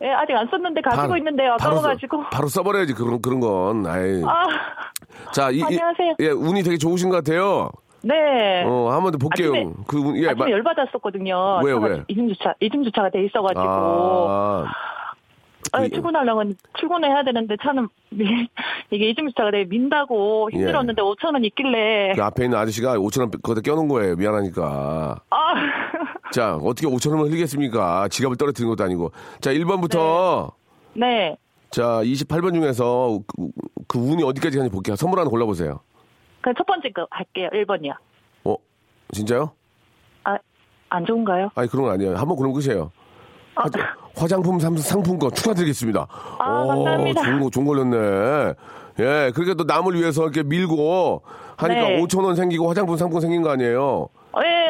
[0.04, 1.54] 예, 아직 안 썼는데 가지고 바로- 있는데요.
[1.54, 2.24] 아까워가지고.
[2.32, 3.86] 바로 써버려야지 그런 그런 건.
[3.86, 4.22] 아이.
[4.26, 4.48] 아,
[5.32, 6.16] 자, 이, 이- 안녕하세요.
[6.20, 7.70] 예, 운이 되게 좋으신 것 같아요.
[8.04, 8.64] 네.
[8.66, 9.52] 어, 한 번 더 볼게요.
[9.54, 11.62] 아침에- 그 운, 예, 아침에 열받았었거든요.
[11.64, 12.04] 왜요, 차가 왜?
[12.08, 13.62] 이중 주차, 이중 주차가 돼 있어가지고.
[13.64, 14.66] 아,
[15.74, 18.26] 아니, 그- 출근하려면 출근해야 되는데 차는 미-
[18.90, 22.14] 이게 이중 주차가 되게 민다고 힘들었는데 5천 원 있길래.
[22.16, 24.16] 그 앞에 있는 아저씨가 5천 원 거기다 껴놓은 거예요.
[24.16, 25.18] 미안하니까.
[25.30, 25.54] 아,
[26.32, 28.08] 자, 어떻게 5천 원을 흘리겠습니까?
[28.10, 29.12] 지갑을 떨어뜨린 것도 아니고.
[29.42, 30.52] 자, 1번부터
[30.94, 31.36] 네.
[31.72, 33.50] 자, 28번 중에서 그,
[33.88, 34.96] 그 운이 어디까지 가는지 볼게요.
[34.96, 35.80] 선물 하나 골라보세요.
[36.42, 37.50] 그럼 첫 번째 거 할게요.
[37.54, 37.94] 1번이요.
[38.46, 38.56] 어,
[39.12, 39.52] 진짜요?
[40.24, 40.38] 아,
[40.90, 41.50] 안 좋은가요?
[41.56, 42.16] 아니, 그런 건 아니에요.
[42.16, 42.92] 한번 고르면 끝이에요.
[43.56, 43.66] 화,
[44.16, 46.08] 화장품 삼- 상품권 추가드리겠습니다.
[46.40, 47.24] 아, 오, 감사합니다.
[47.24, 48.54] 좋은 거, 좋은 걸렸네.
[49.00, 51.22] 예, 그렇게 또 남을 위해서 이렇게 밀고
[51.58, 52.02] 하니까 네.
[52.02, 54.08] 5천 원 생기고 화장품 상품 생긴 거 아니에요?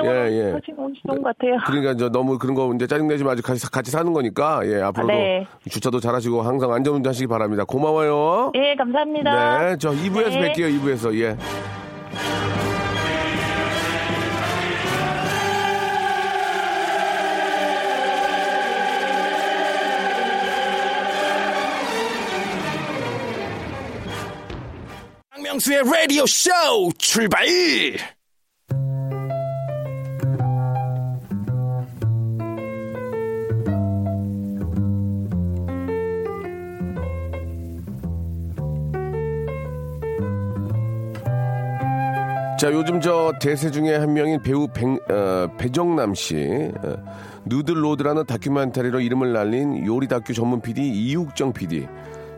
[0.02, 0.60] 어, 예, 예, 예.
[0.68, 1.58] 좋은 것 같아요.
[1.66, 5.46] 그러니까 저 너무 그런 거 이제 짜증내지 마시고 같이, 같이 사는 거니까 예, 앞으로도 네.
[5.70, 7.64] 주차도 잘하시고 항상 안전운전 하시기 바랍니다.
[7.66, 8.52] 고마워요.
[8.56, 9.70] 예, 감사합니다.
[9.70, 10.54] 네, 저 2부에서 네.
[10.54, 11.20] 뵐게요, 2부에서.
[11.20, 11.38] 예.
[25.52, 26.50] 박명수의 라디오 쇼
[26.98, 27.46] 출발!
[42.62, 46.71] 자, 요즘 저 대세 중에 한 명인 배우 백- 어, 배정남 씨.
[46.84, 46.95] 어,
[47.45, 51.88] 누들로드라는 다큐멘터리로 이름을 날린 요리 다큐 전문 PD 이육정 PD.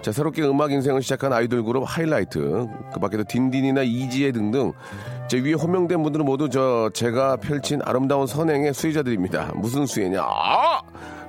[0.02, 2.40] 자, 새롭게 음악 인생을 시작한 아이돌 그룹 하이라이트.
[2.94, 4.72] 그 밖에도 딘딘이나 이지혜 등등.
[5.28, 9.54] 제 위에 호명된 분들은 모두 저 제가 펼친 아름다운 선행의 수혜자들입니다.
[9.56, 10.22] 무슨 수혜냐?
[10.22, 10.82] 아!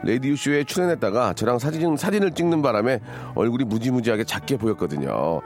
[0.03, 3.01] 레디오 쇼에 출연했다가 저랑 사진, 사진을 찍는 바람에
[3.35, 5.41] 얼굴이 무지무지하게 작게 보였거든요.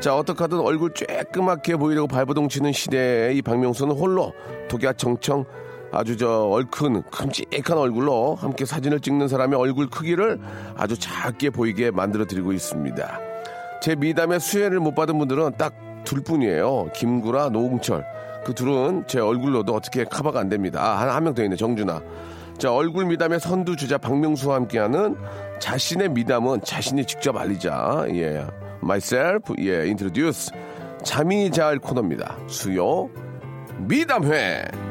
[0.00, 4.32] 자, 어떡하든 얼굴 쬐끄맣게 보이려고 발버둥 치는 시대에 이 박명수는 홀로
[4.68, 5.44] 독야청청
[5.92, 10.38] 아주 저 얼큰 큼직한 얼굴로 함께 사진을 찍는 사람의 얼굴 크기를
[10.76, 13.20] 아주 작게 보이게 만들어 드리고 있습니다.
[13.82, 15.74] 제 미담에 수혜를 못 받은 분들은 딱
[16.04, 16.90] 둘 뿐이에요.
[16.94, 18.04] 김구라, 노홍철.
[18.44, 20.80] 그 둘은 제 얼굴로도 어떻게 커버가 안 됩니다.
[20.82, 22.00] 아, 한명 더 있네, 정준하.
[22.58, 25.16] 자, 얼굴 미담의 선두 주자 박명수와 함께하는
[25.60, 28.06] 자신의 미담은 자신이 직접 알리자.
[28.10, 28.46] 예.
[28.82, 30.52] myself, 예, introduce.
[31.02, 32.36] 잠이 잘 코너입니다.
[32.48, 33.08] 수요
[33.78, 34.89] 미담회.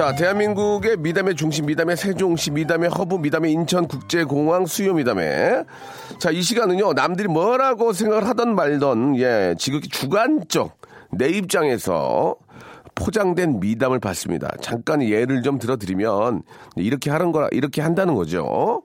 [0.00, 5.64] 자, 대한민국의 미담의 중심, 미담의 세종시, 미담의 허브, 미담의 인천국제공항 수요 미담에.
[6.18, 10.78] 자, 이 시간은요, 남들이 뭐라고 생각을 하던 말던, 예, 지극히 주관적,
[11.10, 12.34] 내 입장에서
[12.94, 14.50] 포장된 미담을 받습니다.
[14.62, 16.44] 잠깐 예를 좀 들어드리면,
[16.76, 18.80] 이렇게 하는 거라, 이렇게 한다는 거죠.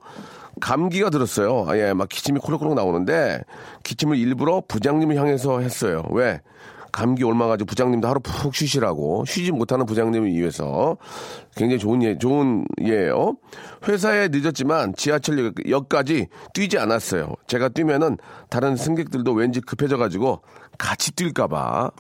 [0.59, 1.63] 감기가 들었어요.
[1.69, 3.39] 아, 예, 막 기침이 콜록콜록 나오는데,
[3.83, 6.03] 기침을 일부러 부장님을 향해서 했어요.
[6.11, 6.41] 왜?
[6.95, 10.95] 감기 옮아가지고 부장님도 하루 푹 쉬시라고 쉬지 못하는 부장님을 위해서
[11.57, 13.35] 굉장히 좋은 예, 좋은 예요.
[13.85, 17.33] 회사에 늦었지만 지하철역까지 뛰지 않았어요.
[17.47, 18.15] 제가 뛰면은
[18.49, 20.41] 다른 승객들도 왠지 급해져가지고
[20.77, 21.91] 같이 뛸까봐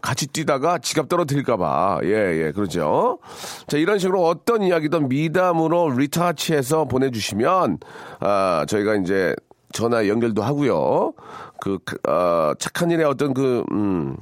[0.00, 3.18] 같이 뛰다가 지갑 떨어뜨릴까봐 예예 그렇죠.
[3.66, 7.80] 자 이런 식으로 어떤 이야기든 미담으로 리타치해서 보내주시면
[8.20, 9.34] 아 저희가 이제
[9.72, 11.12] 전화 연결도 하고요.
[11.60, 14.16] 그, 그, 어, 착한 일의 어떤 그, 음,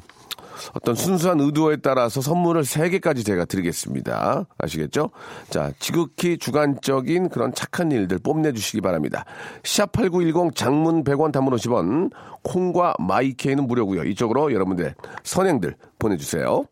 [0.74, 4.46] 어떤 순수한 의도에 따라서 선물을 3개까지 제가 드리겠습니다.
[4.58, 5.10] 아시겠죠?
[5.50, 9.24] 자, 지극히 주관적인 그런 착한 일들 뽐내주시기 바랍니다.
[9.62, 12.10] 샵8910 장문 100원 단문 50원,
[12.42, 16.64] 콩과 마이케이는 무료고요 이쪽으로 여러분들 선행들 보내주세요.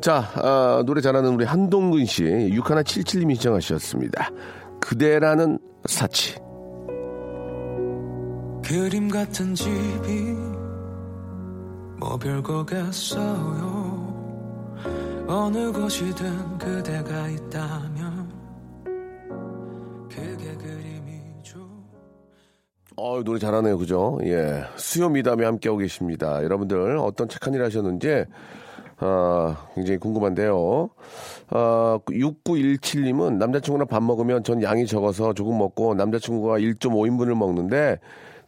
[0.00, 4.30] 자, 아, 노래 잘하는 우리 한동근 씨, 6177님이 신청하셨습니다.
[4.80, 6.36] 그대라는 사치.
[8.70, 10.36] 그림 같은 집이
[11.98, 13.26] 뭐 별거겠어요
[15.26, 18.30] 어느 곳이든 그대가 있다면
[20.08, 21.68] 그게 그림이죠
[22.94, 24.20] 어 노래 잘하네요, 그죠?
[24.22, 24.62] 예.
[24.76, 26.44] 수요 미담에 함께하고 계십니다.
[26.44, 28.24] 여러분들 어떤 착한 일 하셨는지,
[28.98, 30.90] 아, 굉장히 궁금한데요.
[31.48, 37.98] 아, 6917님은 남자친구랑 밥 먹으면 전 양이 적어서 조금 먹고 남자친구가 1.5인분을 먹는데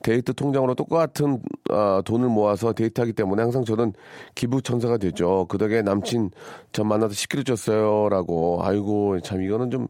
[0.03, 3.93] 데이트 통장으로 똑같은 아, 돈을 모아서 데이트하기 때문에 항상 저는
[4.35, 5.47] 기부천사가 되죠.
[5.49, 6.31] 그 덕에 남친
[6.73, 8.61] 전 만나서 10kg 쪘어요 라고.
[8.63, 9.87] 아이고 참 이거는 좀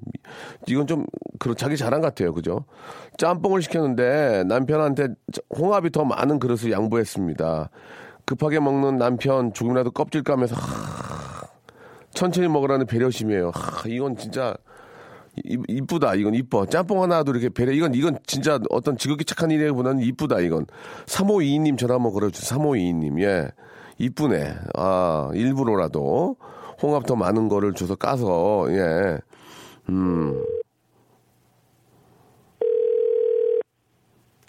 [0.67, 1.07] 이건 좀
[1.39, 2.33] 그런 자기 자랑 같아요.
[2.33, 2.65] 그죠?
[3.19, 5.09] 짬뽕을 시켰는데 남편한테
[5.57, 7.71] 홍합이 더 많은 그릇을 양보했습니다.
[8.25, 11.49] 급하게 먹는 남편 조금이라도 껍질 까면서 하,
[12.15, 13.51] 천천히 먹으라는 배려심이에요.
[13.55, 14.55] 하, 이건 진짜
[15.45, 16.15] 이- 이쁘다.
[16.15, 16.67] 이건 이뻐.
[16.67, 17.73] 짬뽕 하나도 이렇게 배려.
[17.73, 20.41] 이건 이건 진짜 어떤 지극히 착한 일이보다는 이쁘다.
[20.41, 20.67] 이건
[21.07, 22.59] 3522님 전화 한번 걸어주세요.
[22.61, 23.49] 3522님 예
[23.99, 24.55] 이쁘네.
[24.75, 26.37] 아 일부러라도
[26.83, 29.19] 홍합 더 많은 거를 줘서 까서 예
[29.89, 30.45] 음.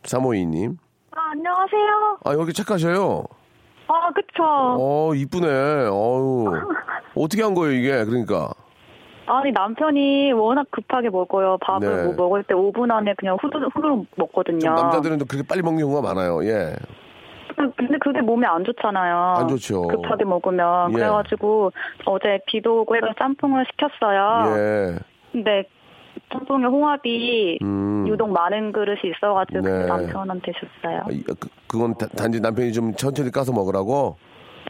[0.03, 0.77] 3522님
[1.11, 2.17] 아, 안녕하세요.
[2.25, 3.23] 아 여기 착하셔요.
[3.87, 4.43] 아, 그쵸.
[4.43, 5.47] 어 이쁘네.
[5.89, 6.51] 어우
[7.15, 8.51] 어떻게 한 거예요 이게 그러니까.
[9.39, 11.57] 아니, 남편이 워낙 급하게 먹어요.
[11.61, 12.03] 밥을 네.
[12.05, 14.59] 뭐 먹을 때 5분 안에 그냥 후루룩 후루룩 먹거든요.
[14.59, 16.43] 좀 남자들은 또 그렇게 빨리 먹는 경우가 많아요.
[16.45, 16.73] 예.
[17.55, 19.15] 근데 그게 몸에 안 좋잖아요.
[19.37, 19.83] 안 좋죠.
[19.87, 20.89] 급하게 먹으면.
[20.89, 20.93] 예.
[20.93, 21.71] 그래가지고
[22.05, 24.57] 어제 비도 오고 해서 짬뽕을 시켰어요.
[24.57, 24.95] 예.
[25.31, 25.63] 근데
[26.31, 28.05] 짬뽕에 홍합이 음.
[28.07, 29.85] 유독 많은 그릇이 있어가지고 네.
[29.85, 31.01] 남편한테 줬어요.
[31.05, 31.35] 아, 이- 그,
[31.67, 34.15] 그건 다- 단지 남편이 좀 천천히 까서 먹으라고.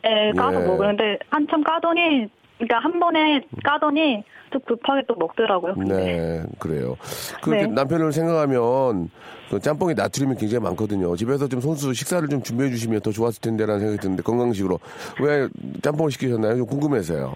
[0.03, 0.67] 네, 까서 예.
[0.67, 2.27] 먹었는데 한참 까더니
[2.67, 5.73] 그러니까 한 번에 까더니 또 급하게 또 먹더라고요.
[5.75, 5.95] 근데.
[5.95, 6.95] 네, 그래요.
[7.41, 7.67] 그렇게 네.
[7.67, 9.09] 남편을 생각하면
[9.49, 11.15] 그 짬뽕에 나트륨이 굉장히 많거든요.
[11.15, 14.79] 집에서 좀 손수 식사를 좀 준비해 주시면 더 좋았을 텐데라는 생각이 드는데 건강식으로
[15.21, 15.47] 왜
[15.81, 16.57] 짬뽕을 시키셨나요?
[16.57, 17.33] 좀 궁금해서요.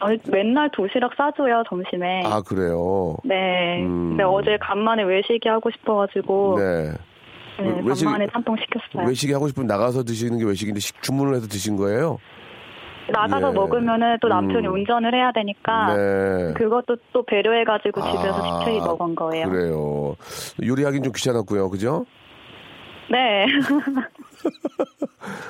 [0.00, 2.22] 아니, 맨날 도시락 싸줘요 점심에.
[2.24, 3.16] 아 그래요.
[3.24, 3.82] 네.
[3.82, 4.10] 음.
[4.10, 6.92] 근데 어제 간만에 외식이 하고 싶어가지고 네.
[7.60, 9.06] 네, 외식- 간만에 짬뽕 시켰어요.
[9.08, 12.18] 외식이 하고 싶으면 나가서 드시는 게 외식인데 식- 주문을 해서 드신 거예요?
[13.10, 13.52] 나가서 예.
[13.52, 14.74] 먹으면은 또 남편이 음.
[14.74, 16.52] 운전을 해야 되니까 네.
[16.54, 19.48] 그것도 또 배려해가지고 집에서 아, 식초히 먹은 거예요.
[19.48, 20.16] 그래요.
[20.64, 21.70] 요리하긴 좀 귀찮았고요.
[21.70, 22.06] 그죠?
[23.10, 23.46] 네.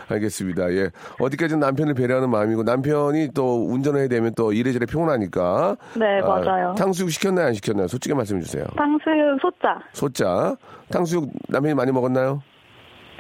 [0.09, 0.73] 알겠습니다.
[0.73, 0.91] 예.
[1.21, 5.77] 어디까지는 남편을 배려하는 마음이고 남편이 또 운전을 해야 되면 또 이래저래 피곤하니까.
[5.97, 6.75] 네, 아, 맞아요.
[6.77, 7.49] 탕수육 시켰나요?
[7.49, 7.87] 안 시켰나요?
[7.87, 8.65] 솔직히 말씀해 주세요.
[8.77, 9.79] 탕수육 소자.
[9.93, 10.57] 소자.
[10.91, 12.43] 탕수육 남편이 많이 먹었나요?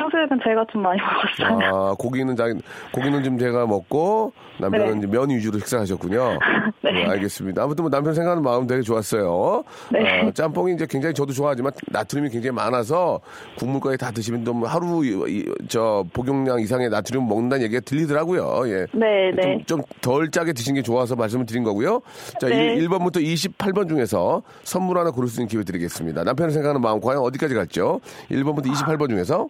[0.01, 1.69] 탕수육은 제가 좀 많이 먹었어요.
[1.91, 2.45] 아, 고기는 자
[2.93, 5.07] 고기는 좀 제가 먹고 남편은 네.
[5.07, 6.39] 면 위주로 식사하셨군요.
[6.85, 7.07] 네.
[7.07, 7.63] 알겠습니다.
[7.63, 9.63] 아무튼 뭐 남편 생각하는 마음 되게 좋았어요.
[9.93, 10.23] 네.
[10.23, 13.21] 아, 짬뽕이 이제 굉장히 저도 좋아하지만 나트륨이 굉장히 많아서
[13.59, 18.63] 국물까지 다 드시면 좀 하루 이- 이- 저 복용량 이상의 나트륨 먹는다는 얘기가 들리더라고요.
[18.69, 18.87] 예.
[18.93, 19.63] 네, 네.
[19.67, 22.01] 좀 덜 짜게 드신 게 좋아서 말씀을 드린 거고요.
[22.41, 22.75] 자, 네.
[22.75, 26.25] 1, 번부터 28번 중에서 선물 하나 고를 수 있는 기회 드리겠습니다.
[26.25, 28.01] 남편을 생각하는 마음 과연 어디까지 갔죠?
[28.31, 29.49] 1번부터 28번 중에서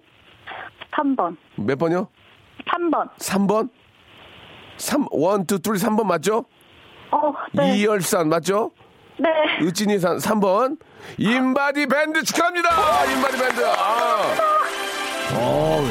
[0.92, 1.36] 3번.
[1.56, 2.08] 몇 번이요?
[2.66, 3.08] 3번.
[3.18, 3.68] 3번?
[4.76, 6.44] 3, 1, 2, 3, 3번 맞죠?
[7.10, 7.76] 어, 네.
[7.76, 8.70] 이열산 맞죠?
[9.18, 9.28] 네.
[9.60, 10.78] 의진이산 3번.
[11.18, 12.68] 인바디 밴드 축하합니다!
[13.06, 13.64] 인바디 밴드.
[13.66, 14.36] 아.
[15.34, 15.82] 어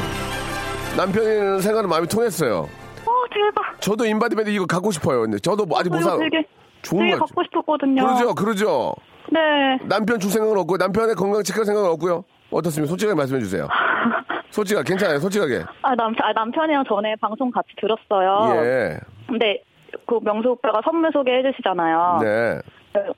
[0.96, 2.58] 남편이 생각하는 마음이 통했어요.
[2.60, 3.80] 어, 대박.
[3.80, 5.22] 저도 인바디 밴드 이거 갖고 싶어요.
[5.22, 6.16] 근데 저도 뭐 아직 못 사.
[6.18, 6.44] 되게,
[6.82, 8.02] 좋은 되게 거 갖고 싶었거든요.
[8.02, 8.94] 그러죠, 그러죠.
[9.32, 9.38] 네.
[9.84, 12.24] 남편 줄 생각은 없고 남편의 건강 체크할 생각은 없고요.
[12.50, 12.88] 어떻습니까?
[12.90, 13.68] 솔직하게 말씀해 주세요.
[14.50, 15.18] 솔직하게 괜찮아요.
[15.18, 15.64] 솔직하게.
[15.82, 18.64] 아, 남, 아, 남편이랑 전에 방송 같이 들었어요.
[18.64, 18.98] 예.
[19.28, 19.62] 근데
[20.06, 22.18] 그 명수 오빠가 선물 소개해 주시잖아요.
[22.22, 22.58] 네.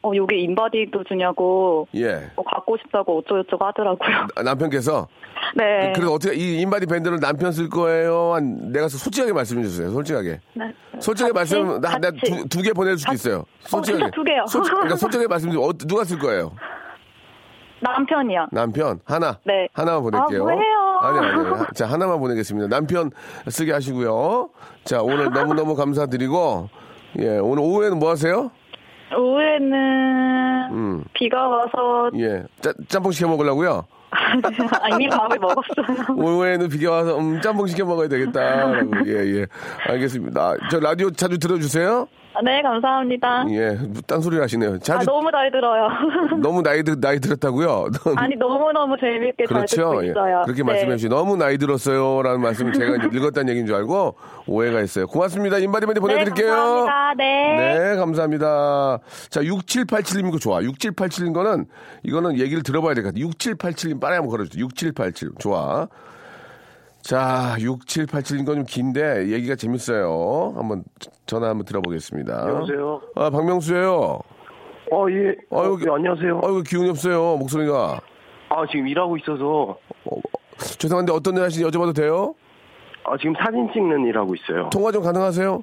[0.03, 2.31] 어, 여기 인바디도 주냐고 예.
[2.37, 4.27] 어, 갖고 싶다고 어쩌고저쩌고 하더라고요.
[4.37, 5.09] 아, 남편께서
[5.57, 5.93] 네.
[5.95, 8.35] 그래서 어떻게 이 인바디 밴드를 남편 쓸 거예요?
[8.35, 9.89] 한 내가 솔직하게 말씀해 주세요.
[9.91, 10.41] 솔직하게.
[10.55, 10.65] 네.
[11.01, 11.55] 솔직하게 같이?
[11.59, 12.31] 말씀 같이.
[12.31, 13.29] 나 두 개 보낼 수도 같이.
[13.29, 13.39] 있어요.
[13.41, 14.03] 어, 솔직하게.
[14.05, 14.45] 진짜 두 개요.
[14.47, 16.53] 솔직, 그러니까 솔직하게 말씀드리면 어, 누가 쓸 거예요?
[17.81, 18.47] 남편이요.
[18.53, 19.39] 남편 하나.
[19.45, 19.69] 네.
[19.73, 20.43] 하나만 보낼게요.
[20.43, 20.82] 아, 뭐예요?
[21.03, 21.65] 아니 아니.
[21.75, 22.69] 자 하나만 보내겠습니다.
[22.69, 23.11] 남편
[23.49, 24.51] 쓰게 하시고요.
[24.85, 26.69] 자 오늘 너무 너무 감사드리고
[27.21, 28.51] 예 오늘 오후에는 뭐 하세요?
[29.17, 29.73] 오후에는
[30.73, 31.05] 음.
[31.13, 33.85] 비가 와서 예 짜, 짬뽕 시켜 먹으려고요.
[34.13, 36.17] 아, 이미 밥을 먹었어요.
[36.17, 39.47] 오후에는 비가 와서 음, 짬뽕 시켜 먹어야 되겠다라고 예예
[39.89, 40.55] 알겠습니다.
[40.71, 42.09] 저 라디오 자주 들어주세요.
[42.43, 43.45] 아, 네, 감사합니다.
[43.51, 44.75] 예 딴소리 하시네요.
[44.75, 45.89] 아, 자주 너무 잘 들어요.
[46.43, 47.87] 너무 나이 들 나이 들었다고요.
[48.17, 49.77] 아니, 너무너무 재밌게 잘 그렇죠.
[49.77, 50.11] 듣고 예.
[50.11, 50.43] 있어요.
[50.45, 50.73] 그렇게 네.
[50.73, 55.07] 말씀해 주시 너무 나이 들었어요 라는 말씀을 제가 이제 늙었다는 얘기인 줄 알고 오해가 있어요.
[55.07, 55.59] 고맙습니다.
[56.01, 56.47] 보내드릴게요.
[56.47, 57.15] 네, 감사합니다.
[57.17, 57.79] 네.
[57.79, 58.99] 네, 감사합니다.
[59.31, 60.61] 자, 6787님 이거 좋아.
[60.61, 61.67] 6787님 거는
[62.03, 63.25] 이거는 얘기를 들어봐야 될 것 같아.
[63.25, 64.65] 6787님 빨리 한번 걸어주세요.
[64.65, 65.89] 6787 좋아.
[67.03, 70.53] 자, 6787님 건좀 긴데 얘기가 재밌어요.
[70.57, 70.85] 한번
[71.27, 72.43] 전화 한번 들어보겠습니다.
[72.45, 73.01] 안녕하세요.
[73.17, 74.21] 아, 박명수예요.
[74.93, 75.35] 어, 예.
[75.51, 76.41] 어, 아유, 예, 안녕하세요.
[76.45, 77.37] 아이고 기운이 없어요.
[77.39, 78.01] 목소리가.
[78.51, 80.21] 아, 지금 일하고 있어서, 어,
[80.79, 82.35] 죄송한데 어떤 일 하시는지 여쭤봐도 돼요?
[83.05, 84.71] 아, 지금 사진 찍는 일 하고 있어요.
[84.71, 85.63] 통화 좀 가능하세요?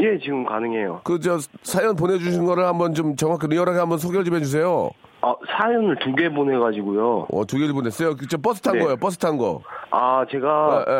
[0.00, 1.00] 예, 지금 가능해요.
[1.04, 4.90] 그 저 사연 보내 주신 거를 한번 좀 정확히 리얼하게 한번 소개를 좀 해 주세요.
[5.24, 7.26] 아, 사연을 두 개 보내가지고요.
[7.30, 8.14] 어, 두 개를 보냈어요.
[8.16, 8.80] 그, 저 버스 탄 네.
[8.80, 8.96] 거예요.
[8.96, 9.62] 버스 탄 거.
[9.90, 10.92] 아, 제가 예,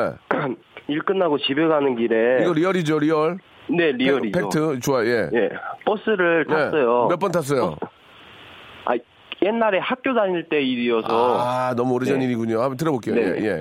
[0.48, 0.54] 예.
[0.88, 2.42] 일 끝나고 집에 가는 길에.
[2.42, 3.38] 이거 real이죠, real.
[3.68, 4.38] 네, real이죠.
[4.38, 4.80] 팩트.
[4.80, 5.28] 좋아, 예.
[5.32, 5.50] 예,
[5.84, 6.52] 버스를 예.
[6.52, 7.06] 탔어요.
[7.08, 7.76] 몇 번 탔어요?
[8.86, 8.94] 아,
[9.42, 11.38] 옛날에 학교 다닐 때 일이어서.
[11.38, 12.24] 아, 너무 오래전 네.
[12.26, 12.60] 일이군요.
[12.60, 13.14] 한번 들어볼게요.
[13.14, 13.22] 네.
[13.40, 13.60] 예, 예.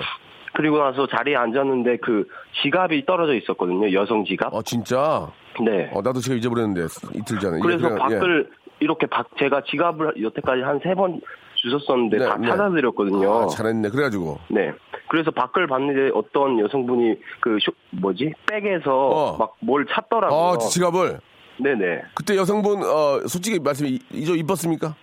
[0.55, 2.25] 그리고 나서 자리에 앉았는데 그
[2.61, 3.91] 지갑이 떨어져 있었거든요.
[3.93, 4.53] 여성 지갑.
[4.53, 5.27] 어, 진짜?
[5.63, 5.89] 네.
[5.93, 7.59] 어, 나도 지금 잊어버렸는데, 이틀 전에.
[7.59, 8.15] 그래서 예, 그냥, 예.
[8.15, 8.49] 밖을
[8.79, 11.21] 이렇게 밖 제가 지갑을 여태까지 한 세 번
[11.55, 12.47] 주웠었는데 네, 다 네.
[12.49, 13.31] 찾아드렸거든요.
[13.43, 13.89] 아, 잘했네.
[13.89, 14.37] 그래가지고.
[14.49, 14.71] 네.
[15.09, 19.37] 그래서 밖을 봤는데 어떤 여성분이 그 쇼, 뭐지 백에서 어.
[19.61, 20.37] 막뭘 찾더라고요.
[20.37, 21.19] 어, 지갑을.
[21.59, 22.01] 네네.
[22.15, 24.93] 그때 여성분, 어, 솔직히 말씀해, 이- 이저 이뻤습니까?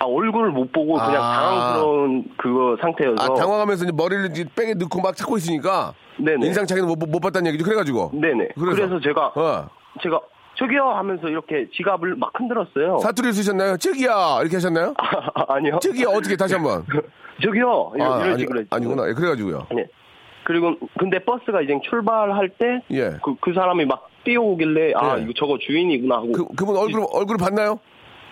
[0.00, 1.32] 아 얼굴을 못 보고 그냥 아.
[1.40, 3.22] 당황스러운 그거 상태여서.
[3.22, 5.94] 아, 당황하면서 이제 머리를 이제 백에 넣고 막 찾고 있으니까.
[6.18, 6.46] 네네.
[6.46, 7.64] 인상 차이는 못, 못 봤다는 얘기죠.
[7.64, 8.10] 그래가지고.
[8.12, 8.48] 네네.
[8.54, 8.76] 그래서?
[8.76, 9.68] 그래서, 제가 어.
[10.02, 10.20] 제가
[10.56, 12.98] 저기요 하면서 이렇게 지갑을 막 흔들었어요.
[12.98, 13.76] 사투리 쓰셨나요?
[13.76, 14.38] 저기야!
[14.40, 14.94] 이렇게 하셨나요?
[14.98, 15.78] 아, 아니요.
[15.82, 16.08] 저기야!
[16.08, 16.84] 어떻게 다시 한 번.
[17.42, 17.92] 저기요.
[17.96, 18.68] 이런, 아, 이런 아니, 식으로 했죠.
[18.76, 19.08] 아니 구나.
[19.08, 19.66] 예, 그래가지고요.
[19.74, 19.86] 네.
[20.44, 23.16] 그리고 근데 버스가 이제 출발할 때 예.
[23.24, 25.22] 그, 그 사람이 막 뛰어오길래 아 예.
[25.22, 27.78] 이거 저거 주인이구나 하고 그, 그분 얼굴, 얼굴을 봤나요?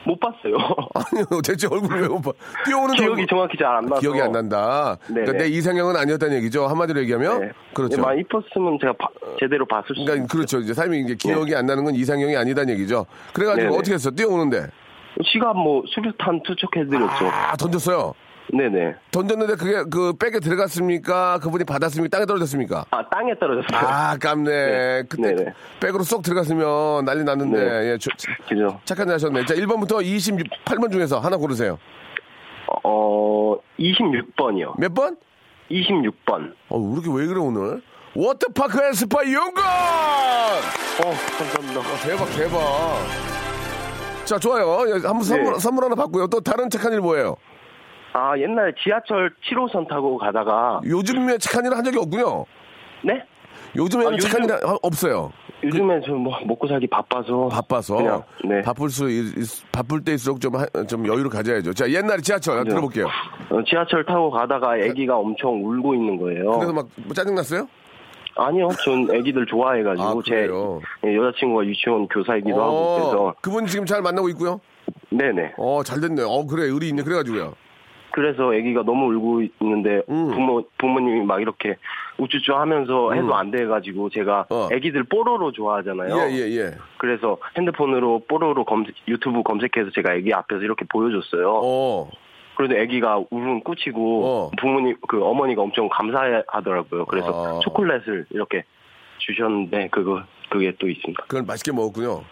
[0.04, 0.56] 못 봤어요.
[0.94, 2.32] 아니요, 대체 얼굴을 왜못 봐?
[2.64, 4.96] 뛰어오는 기억이 정확히 잘 안 나서 기억이 안 난다.
[5.06, 6.66] 그러니까 내 이상형은 아니었다는 얘기죠.
[6.66, 7.40] 한마디로 얘기하면.
[7.40, 7.50] 네.
[7.72, 7.96] 그렇죠.
[7.96, 10.58] 네, 많이 이뻤으면 제가 봐- 제대로 봤을 수 그러니까 그렇죠.
[10.58, 13.06] 이제 삶이 이제 기억이 안 나는 건 이상형이 아니다는 얘기죠.
[13.32, 13.76] 그래가지고 네네.
[13.78, 14.10] 어떻게 했어?
[14.10, 14.66] 뛰어오는데.
[15.24, 17.26] 시간 뭐 수류탄 투척해드렸죠.
[17.26, 18.12] 아, 던졌어요.
[18.54, 18.94] 네네.
[19.10, 21.38] 던졌는데 그게 그 백에 들어갔습니까?
[21.38, 22.14] 그분이 받았습니까?
[22.16, 22.84] 땅에 떨어졌습니까?
[22.90, 23.78] 아 땅에 떨어졌어요.
[23.78, 24.50] 아, 아깝네.
[24.50, 25.02] 네.
[25.08, 25.52] 그때 네네.
[25.80, 27.58] 백으로 쏙 들어갔으면 난리 났는데.
[27.58, 27.92] 네.
[27.92, 28.10] 예, 저-
[28.48, 28.78] 그죠.
[28.84, 29.46] 착한 일 하셨네.
[29.46, 31.78] 자, 1번부터 28번 중에서 하나 고르세요.
[32.84, 34.78] 어 26번이요.
[34.78, 35.16] 몇 번?
[35.70, 36.52] 26번.
[36.68, 37.82] 어, 왜 이렇게 왜 그래, 오늘?
[38.14, 39.64] 워터파크 and 스파 이용권!
[39.64, 41.02] 어
[41.38, 41.80] 감사합니다.
[42.04, 42.62] 대박, 대박.
[44.26, 44.84] 자, 좋아요.
[44.88, 45.58] 예, 한번 선물, 네.
[45.58, 46.26] 선물 하나 받고요.
[46.26, 47.36] 또 다른 착한 일 뭐예요?
[48.12, 52.44] 아 옛날에 지하철 7호선 타고 가다가 요즘에 착한 일을 한 적이 없군요.
[53.04, 53.22] 네?
[53.76, 55.32] 요즘에는 아, 요즘- 착한 일 하- 없어요.
[55.64, 57.96] 요즘에 좀뭐 먹고 살기 바빠서 바빠서.
[57.96, 58.60] 그냥 네.
[58.62, 59.04] 바쁠 수,
[59.70, 61.72] 바쁠 때일수록 좀, 하- 좀 여유를 가져야죠.
[61.72, 63.06] 자, 옛날에 지하철 들어볼게요.
[63.50, 66.50] 어, 지하철 타고 가다가 아기가 엄청 울고 있는 거예요.
[66.52, 67.68] 그래서 막 뭐 짜증 났어요?
[68.34, 70.48] 아니요, 전 아기들 좋아해가지고 아, 제?
[71.06, 74.58] 예, 여자친구가 유치원 교사이기도 하고 그래서 그분 지금 잘 만나고 있고요?
[75.10, 75.52] 네네.
[75.58, 76.22] 어, 잘 됐네.
[76.22, 76.64] 어, 그래.
[76.64, 77.02] 의리 있네.
[77.02, 77.54] 그래가지고요.
[78.12, 80.28] 그래서 아기가 너무 울고 있는데 음.
[80.30, 81.76] 부모 부모님이 막 이렇게
[82.18, 84.68] 우쭈쭈 하면서 해도 안 돼가지고 제가 어.
[84.72, 86.16] 아기들 뽀로로 좋아하잖아요.
[86.16, 86.74] 예, 예, 예.
[86.98, 91.60] 그래서 핸드폰으로 뽀로로 검색 유튜브 검색해서 제가 아기 앞에서 이렇게 보여줬어요.
[91.62, 92.10] 어.
[92.54, 94.50] 그래도 아기가 울음 꾸치고 어.
[94.60, 97.06] 부모님 그 어머니가 엄청 감사하더라고요.
[97.06, 97.60] 그래서 아.
[97.60, 98.64] 초콜릿을 이렇게
[99.18, 101.24] 주셨는데 그거 그게 또 있습니다.
[101.24, 102.22] 그걸 맛있게 먹었군요.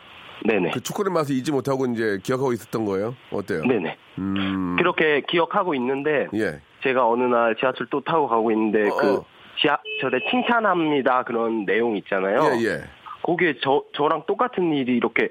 [0.46, 0.70] 네네.
[0.72, 3.14] 그 초콜릿 맛을 잊지 못하고 이제 기억하고 있었던 거예요?
[3.30, 3.62] 어때요?
[3.64, 3.96] 네네.
[4.18, 4.76] 음.
[4.78, 6.60] 그렇게 기억하고 있는데 예.
[6.82, 9.24] 제가 어느 날 지하철 또 타고 가고 있는데 어, 그 어.
[9.60, 12.56] 지하철에 칭찬합니다 그런 내용 있잖아요.
[12.56, 12.80] 예, 예.
[13.22, 15.28] 거기에 저 저랑 똑같은 일이 이렇게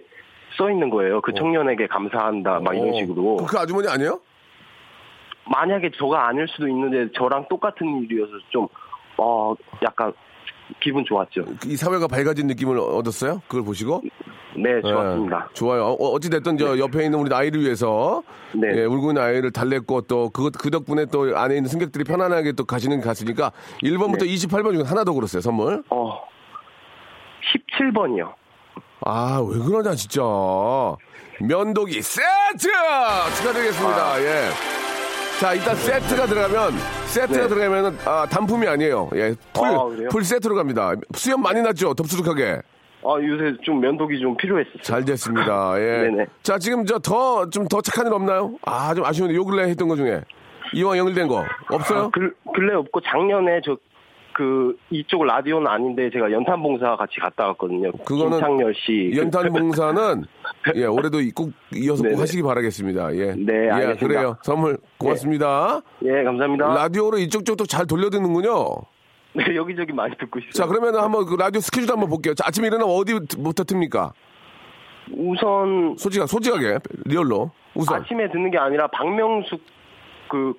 [0.58, 1.22] 써 있는 거예요.
[1.22, 2.93] 그 청년에게 감사한다 막 이런 어.
[2.93, 3.38] 식으로.
[3.38, 4.19] 그, 그 아주머니 아니에요?
[5.45, 8.67] 만약에 저가 아닐 수도 있는데 저랑 똑같은 일이어서 좀
[9.19, 10.13] 어 약간
[10.79, 11.43] 기분 좋았죠.
[11.65, 13.41] 이 사회가 밝아진 느낌을 얻었어요?
[13.47, 14.01] 그걸 보시고?
[14.55, 15.47] 네, 좋았습니다.
[15.49, 15.86] 예, 좋아요.
[15.86, 18.67] 어, 어찌됐든 저 옆에 있는 우리 아이를 위해서 네.
[18.82, 22.65] 예, 울고 있는 아이를 달랬고 또 그것 그 덕분에 또 안에 있는 승객들이 편안하게 또
[22.65, 23.51] 가시는 게 갔으니까
[23.84, 24.36] 1번부터 네.
[24.36, 25.84] 28번 중에 하나 더 그랬어요, 선물.
[25.89, 26.19] 어
[27.79, 28.34] 17번이요.
[29.05, 30.21] 아, 왜 그러냐, 진짜.
[31.41, 32.67] 면도기 세트!
[33.38, 33.95] 축하드리겠습니다.
[33.95, 34.21] 아.
[34.21, 34.88] 예.
[35.39, 36.73] 자, 일단 세트가 들어가면,
[37.06, 37.47] 세트가 네.
[37.47, 39.10] 들어가면, 아, 단품이 아니에요.
[39.15, 39.34] 예.
[39.54, 39.86] 풀, 아?
[40.12, 40.91] 풀 세트로 갑니다.
[41.15, 41.93] 수염 많이 났죠?
[41.93, 42.62] 덥수룩하게.
[43.02, 44.82] 아 요새 좀 면도기 좀 필요했었어요.
[44.82, 45.73] 잘 됐습니다.
[45.80, 46.02] 예.
[46.12, 46.25] 네네.
[46.43, 48.56] 자, 지금 저 더, 좀 더 착한 일 없나요?
[48.65, 50.21] 아, 좀 아쉬운데, 요 근래 했던 거 중에.
[50.73, 51.46] 이왕 연결된 거.
[51.71, 52.00] 없어요?
[52.04, 53.77] 아, 글, 근래 없고 작년에 저
[54.40, 57.92] 그 이쪽 라디오는 아닌데 제가 연탄 봉사 같이 갔다 왔거든요.
[58.06, 59.12] 그거는 김창렬 씨.
[59.17, 60.23] 연탄 봉사는
[60.75, 62.21] 예 올해도 꼭 이어서 꼭 네네.
[62.21, 63.15] 하시기 바라겠습니다.
[63.17, 63.33] 예.
[63.35, 64.08] 네, 예, 알겠습니다.
[64.08, 64.37] 그래요.
[64.42, 65.81] 선물 고맙습니다.
[66.06, 66.73] 예, 감사합니다.
[66.73, 68.75] 라디오로 이쪽 저쪽 잘 돌려 듣는군요.
[69.33, 70.52] 네, 여기저기 많이 듣고 있어요.
[70.54, 72.33] 자, 그러면 한번 그 라디오 스케줄 한번 볼게요.
[72.33, 74.13] 자, 아침에 일어나면 어디부터 틉니까?
[75.17, 77.52] 우선 솔직하, 솔직하게, real로.
[77.75, 78.02] 우선.
[78.02, 79.60] 아침에 듣는 게 아니라 박명숙
[80.30, 80.54] 그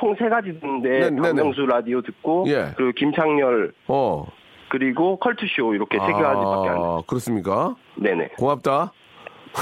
[0.00, 2.72] 총 세 가지 듣는데 네, 네, 박명수 라디오 듣고 예.
[2.76, 4.26] 그리고 김창렬 어.
[4.70, 7.76] 그리고 컬투쇼 이렇게 세 가지밖에 안 아, 그렇습니까?
[7.96, 8.30] 네네.
[8.38, 8.92] 고맙다.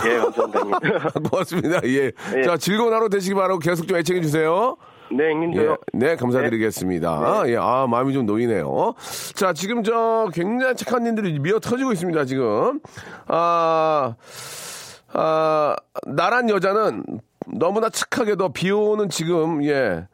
[0.06, 0.78] 예, 감사합니다.
[1.30, 1.80] 고맙습니다.
[1.84, 2.12] 예.
[2.36, 2.42] 예.
[2.42, 4.76] 자, 즐거운 하루 되시기 바라고 계속 좀 애청해 주세요.
[5.10, 5.70] 네, 형님도요.
[5.72, 7.42] 예, 네, 감사드리겠습니다.
[7.48, 8.94] 예, 아, 마음이 좀 놓이네요.
[9.34, 12.80] 자, 지금 저 굉장히 착한 님들이 미어 터지고 있습니다, 지금.
[13.26, 14.14] 아,
[15.12, 15.76] 아,
[16.06, 17.04] 나란 여자는
[17.46, 20.06] 너무나 착하게도 비 오는 지금, 예,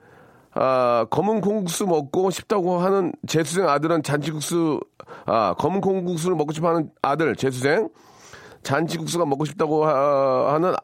[0.55, 4.81] 아, 검은 콩국수 먹고 싶다고 하는 재수생 아들은 잔치국수,
[5.27, 7.89] 아, 검은 콩국수를 먹고 싶어 하는 아들, 재수생.
[8.63, 10.75] 잔치국수가 먹고 싶다고 하, 하는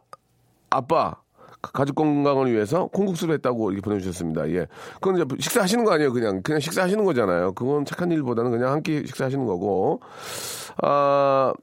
[0.71, 1.17] 아빠.
[1.73, 4.51] 가족 건강을 위해서 콩국수를 했다고 이렇게 보내주셨습니다.
[4.51, 4.67] 예.
[5.01, 6.13] 그건 이제 식사하시는 거 아니에요.
[6.13, 7.53] 그냥, 그냥 식사하시는 거잖아요.
[7.55, 10.01] 그건 착한 일보다는 그냥 한 끼 식사하시는 거고.
[10.83, 11.55] 아,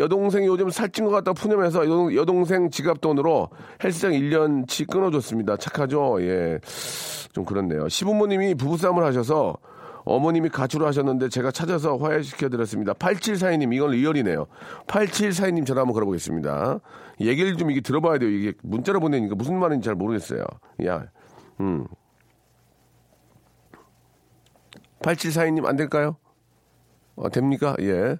[0.00, 3.48] 여동생이 요즘 살찐 것 같다 푸념해서 여동- 여동 생 지갑 돈으로
[3.84, 5.56] 헬스장 1년치 끊어줬습니다.
[5.58, 6.16] 착하죠?
[6.22, 6.58] 예.
[7.32, 7.88] 좀 그렇네요.
[7.88, 9.56] 시부모님이 부부싸움을 하셔서
[10.04, 12.94] 어머님이 가출을 하셨는데 제가 찾아서 화해시켜드렸습니다.
[12.94, 14.46] 8742님, 이건 리얼이네요.
[14.86, 16.80] 8742님 전화 한번 걸어보겠습니다.
[17.20, 18.30] 얘기를 좀 이게 들어봐야 돼요.
[18.30, 20.42] 이게 문자로 보내니까 무슨 말인지 잘 모르겠어요.
[20.86, 21.04] 야,
[21.60, 21.86] 음.
[25.02, 26.16] 8742님 안 될까요?
[27.16, 27.76] 어, 됩니까?
[27.80, 28.16] 예.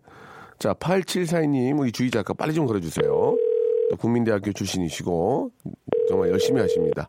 [0.61, 3.07] 자, 8742님, 우리 주의 작가 빨리 좀 걸어주세요.
[3.11, 5.51] 또 국민대학교 출신이시고,
[6.11, 7.09] 정말 열심히 하십니다.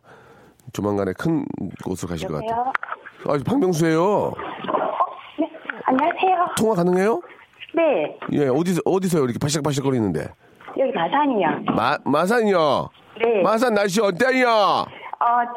[0.72, 1.44] 조만간에 큰
[1.84, 2.72] 곳으로 가실 것 같아요.
[3.26, 4.32] 아, 박명수예요
[5.38, 5.50] 네,
[5.84, 6.46] 안녕하세요.
[6.56, 7.20] 통화 가능해요?
[7.74, 9.24] 네, 예, 어디서, 어디서요?
[9.24, 10.28] 이렇게 바시락바시락 거리는데.
[10.78, 11.48] 여기 마산이요.
[11.76, 12.88] 마, 마산이요?
[13.22, 13.42] 네.
[13.42, 14.48] 마산 날씨 어때요?
[14.48, 14.86] 어,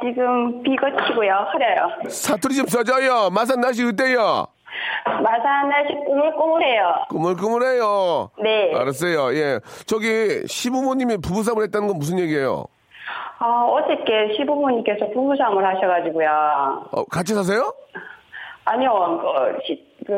[0.04, 1.32] 지금 비 거치고요.
[1.54, 2.10] 흐려요.
[2.10, 3.30] 사투리 좀 써줘요.
[3.30, 4.48] 마산 날씨 어때요?
[5.22, 7.06] 마산 날씨 꾸물꾸물해요.
[7.10, 8.30] 꾸물꾸물해요.
[8.44, 8.74] 네.
[8.76, 9.34] 알았어요.
[9.36, 9.60] 예.
[9.86, 12.66] 저기, 시부모님이 부부싸움을 했다는 건 무슨 얘기예요?
[13.40, 16.88] 어, 어저께 시부모님께서 부부싸움을 하셔가지고요.
[16.92, 17.74] 어, 같이 사세요?
[18.66, 20.14] 아니요, 그, 시, 그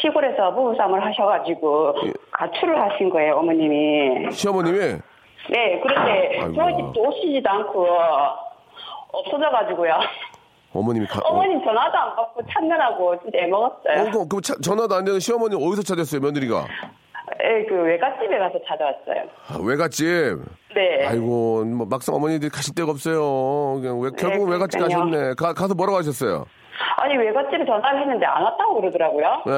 [0.00, 2.12] 시골에서 부부싸움을 하셔가지고 예.
[2.32, 4.30] 가출을 하신 거예요, 어머님이.
[4.30, 4.78] 시어머님이?
[5.50, 6.54] 네, 그런데 아이고.
[6.54, 7.88] 저희 집도 오시지도 않고
[9.12, 9.94] 없어져가지고요.
[10.72, 14.00] 어머님이 가, 어, 어머님 전화도 안 받고 찾느라고 진짜 애먹었어요.
[14.00, 16.66] 어, 그, 그 차- 전화도 안 되는 시어머니 어디서 찾았어요, 며느리가?
[17.44, 19.28] 예, 그 외갓집에 가서 찾아왔어요.
[19.48, 20.06] 아, 외갓집.
[20.74, 21.06] 네.
[21.06, 23.80] 아이고, 뭐 막상 어머니들이 가실 데가 없어요.
[23.80, 25.10] 그냥 외, 결국 외갓집 그러니까요.
[25.10, 25.34] 가셨네.
[25.34, 26.46] 가, 가서 뭐라고 하셨어요?
[26.96, 29.42] 아니 외갓집에 전화를 했는데 안 왔다고 그러더라고요.
[29.46, 29.52] 네.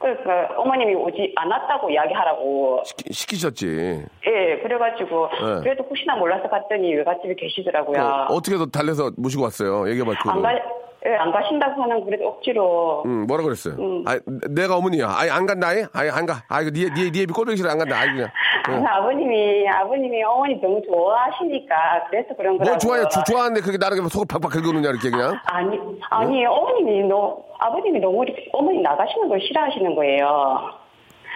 [0.00, 2.82] 그러니까 어머님이 오지 안 왔다고 이야기하라고.
[2.84, 4.04] 시키, 시키 셨지.
[4.26, 5.60] 예, 그래가지고 네.
[5.62, 8.26] 그래도 혹시나 몰라서 갔더니 외갓집에 계시더라고요.
[8.28, 9.88] 어, 떻게든 달래서 모시고 왔어요.
[9.88, 10.42] 얘기해봐, 안.
[10.42, 10.52] 가,
[11.06, 13.02] 예, 안 가신다고 하는 그래도 억지로.
[13.04, 13.74] 응, 뭐라 그랬어요?
[13.78, 14.04] 음.
[14.06, 15.06] 아, 내가 어머니야.
[15.14, 15.68] 아이, 안 간다?
[15.68, 16.42] 아이, 안 가.
[16.48, 17.98] 아이고, 니, 니, 니 애비 꼴보기 싫어, 안 간다.
[18.00, 18.28] 아이, 그냥.
[18.70, 18.74] 응.
[18.76, 22.70] 아니, 아버님이 아버님이 어머니 너무 좋아하시니까 그래서 그런 거라고.
[22.70, 25.36] 뭐 좋아해, 주- 좋아하는데 그렇게 나를 속을 팍팍 긁어놓냐, 이렇게 그냥.
[25.46, 25.78] 아니
[26.10, 30.58] 아니 어머님이 너 아버님이 너무 어머니 나가시는 걸 싫어하시는 거예요.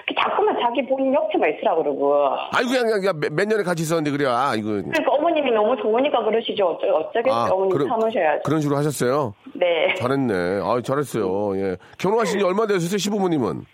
[0.09, 2.15] 그 자꾸만 자기 본인 옆에만 있으라 그러고.
[2.53, 4.27] 아이고, 그냥, 그냥, 몇, 몇 년에 같이 있었는데, 그래.
[4.27, 4.69] 아, 이거.
[4.71, 6.67] 그러니까 어머님이 너무 좋으니까 그러시죠.
[6.67, 7.53] 어쩌, 어쩌겠어요.
[7.53, 8.43] 어머님 그런- 참으셔야죠.
[8.45, 9.35] 그런 식으로 하셨어요?
[9.55, 9.95] 네.
[9.99, 10.35] 잘했네.
[10.63, 11.57] 아, 잘했어요.
[11.59, 11.77] 예.
[11.99, 13.65] 결혼하신 지 얼마 되셨어요, 시부모님은?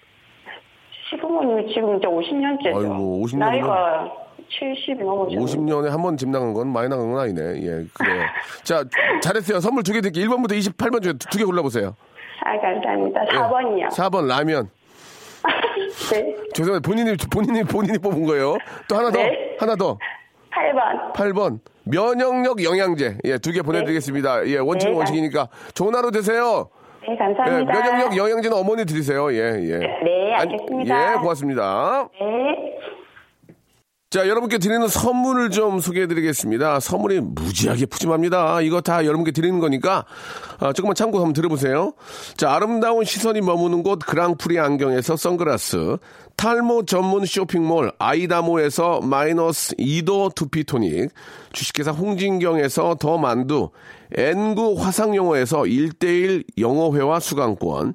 [1.11, 2.76] 시부모님이 지금 이제 50년째죠.
[2.76, 4.12] 아이고, 50 년이면- 나이가
[4.51, 5.37] 70이 넘어죠.
[5.39, 7.41] 50년에 한 번 집 나간 건 많이 나간 건 아니네.
[7.62, 8.22] 예, 그래요.
[8.64, 8.85] 자,
[9.22, 9.61] 잘했어요.
[9.61, 10.26] 선물 두 개 드릴게요.
[10.28, 11.95] 1번부터 28번 중에 두 개 골라보세요.
[12.45, 13.20] 아, 감사합니다.
[13.24, 13.28] 예.
[13.39, 13.89] 4번이요.
[13.91, 14.68] 4번 라면.
[16.12, 16.36] 네.
[16.55, 16.80] 죄송해요.
[16.80, 18.57] 본인이, 본인이, 본인이 뽑은 거예요.
[18.88, 19.18] 또 하나 더.
[19.18, 19.57] 네.
[19.59, 19.99] 하나 더.
[20.53, 21.12] 8번.
[21.14, 21.59] 8번.
[21.84, 23.18] 면역력 영양제.
[23.24, 24.47] 예, 두 개 보내드리겠습니다.
[24.49, 25.49] 예, 원칙은 네, 원칙이니까.
[25.74, 26.68] 좋은 하루 되세요.
[27.07, 27.72] 네, 예, 감사합니다.
[27.72, 29.32] 면역력 영양제는 어머니 드리세요.
[29.32, 29.78] 예, 예.
[29.78, 31.12] 네, 알겠습니다.
[31.12, 32.09] 예, 고맙습니다.
[32.20, 32.74] 네.
[34.15, 36.79] 자, 여러분께 드리는 선물을 좀 소개해 드리겠습니다.
[36.79, 38.61] 선물이 무지하게 푸짐합니다.
[38.61, 40.05] 이거 다 여러분께 드리는 거니까,
[40.61, 41.95] 아, 조금만 참고 한번 들어보세요.
[42.37, 45.97] 자, 아름다운 시선이 머무는 곳 그랑프리 안경에서 선글라스,
[46.37, 51.11] 탈모 전문 쇼핑몰 아이다모에서 마이너스 2도 두피토닉,
[51.53, 53.71] 주식회사 홍진경에서 더 만두,
[54.17, 57.95] N구 화상영어에서 1대1 영어회화 수강권,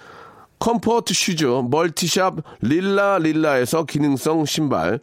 [0.61, 4.99] comfort shoes multi shop 릴라 릴라에서 기능성 신발,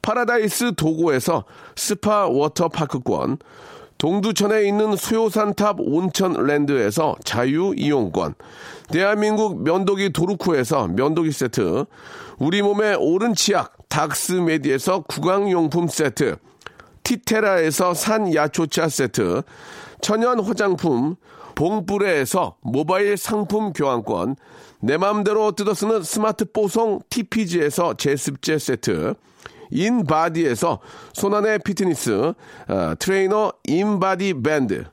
[0.00, 1.44] 파라다이스 도고에서
[1.76, 3.36] 스파 워터파크권,
[3.98, 8.36] 동두천에 있는 소요산탑 온천랜드에서 자유이용권,
[8.88, 11.84] 대한민국 면도기 도루코에서 면도기 세트,
[12.38, 16.36] 우리 몸에 옳은 치약 닥스메디에서 구강용품 세트,
[17.02, 19.42] 티테라에서 산야초차 세트,
[20.00, 21.16] 천연 화장품
[21.54, 24.36] 봉뿌레에서 모바일 상품 교환권,
[24.80, 29.14] 내 맘대로 뜯어쓰는 스마트 뽀송 TPG에서 제습제 세트,
[29.70, 30.80] 인바디에서
[31.12, 32.32] 손안의 피트니스,
[32.68, 34.84] 어, 트레이너 인바디 밴드,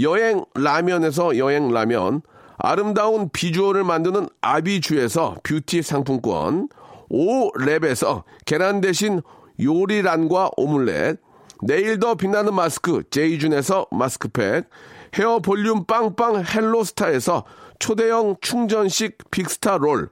[0.00, 2.22] 여행 라면에서 여행 라면,
[2.58, 6.68] 아름다운 비주얼을 만드는 아비주에서 뷰티 상품권,
[7.10, 9.22] 오랩에서 계란 대신
[9.60, 11.18] 요리란과 오믈렛,
[11.62, 14.68] 내일 더 빛나는 마스크 제이준에서 마스크팩,
[15.14, 17.44] 헤어 볼륨 빵빵 헬로스타에서
[17.78, 20.10] 초대형 충전식 빅스타 롤,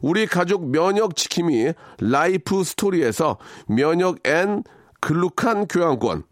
[0.00, 4.62] 우리 가족 면역 지킴이 라이프 스토리에서 면역 앤
[5.00, 6.24] 글루칸 교환권,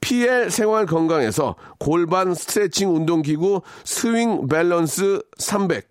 [0.00, 5.88] PL 생활 건강에서 골반 스트레칭 운동기구 스윙 밸런스 300,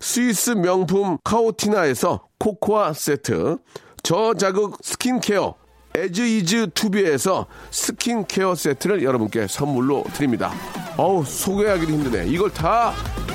[0.00, 3.58] 스위스 명품 카오티나에서 코코아 세트,
[4.02, 5.61] 저자극 스킨케어
[5.94, 10.52] 에즈이즈 투비에서 스킨케어 세트를 여러분께 선물로 드립니다.
[10.96, 12.28] 어우 소개하기도 힘드네.
[12.28, 12.92] 이걸 다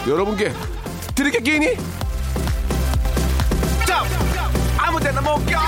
[0.08, 0.51] 여러분께
[1.16, 1.76] 드릴게 끼니?
[4.78, 5.60] 아무데나 못 가.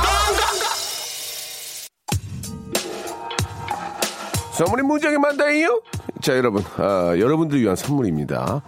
[4.53, 5.81] 선물이 무지하게 많다요.
[6.21, 8.61] 자 여러분, 아, 여러분들 위한 선물입니다.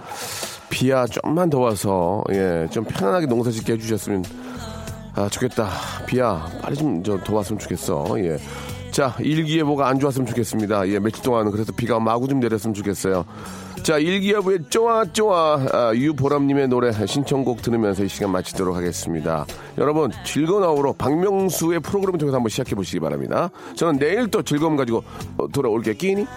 [0.70, 4.24] 비야 좀만 더 와서 예, 좀 편안하게 농사짓게 해주셨으면
[5.16, 5.70] 아, 좋겠다.
[6.07, 8.05] 비야, 빨리 좀 저 도왔으면 좋겠어.
[8.20, 8.38] 예.
[8.91, 10.88] 자, 일기예보가 안 좋았으면 좋겠습니다.
[10.89, 13.24] 예, 며칠 동안 그래서 비가 마구 좀 내렸으면 좋겠어요.
[13.84, 19.45] 자, 일기예보의 쪼아 쪼아 아, 유보람님의 노래 신청곡 들으면서 이 시간 마치도록 하겠습니다.
[19.78, 23.49] 여러분 즐거운 하루로 박명수의 프로그램 통해서 한번 시작해 보시기 바랍니다.
[23.76, 25.03] 저는 내일 또 즐거움 가지고
[25.51, 25.95] 돌아올게요.
[25.95, 26.28] 끼니.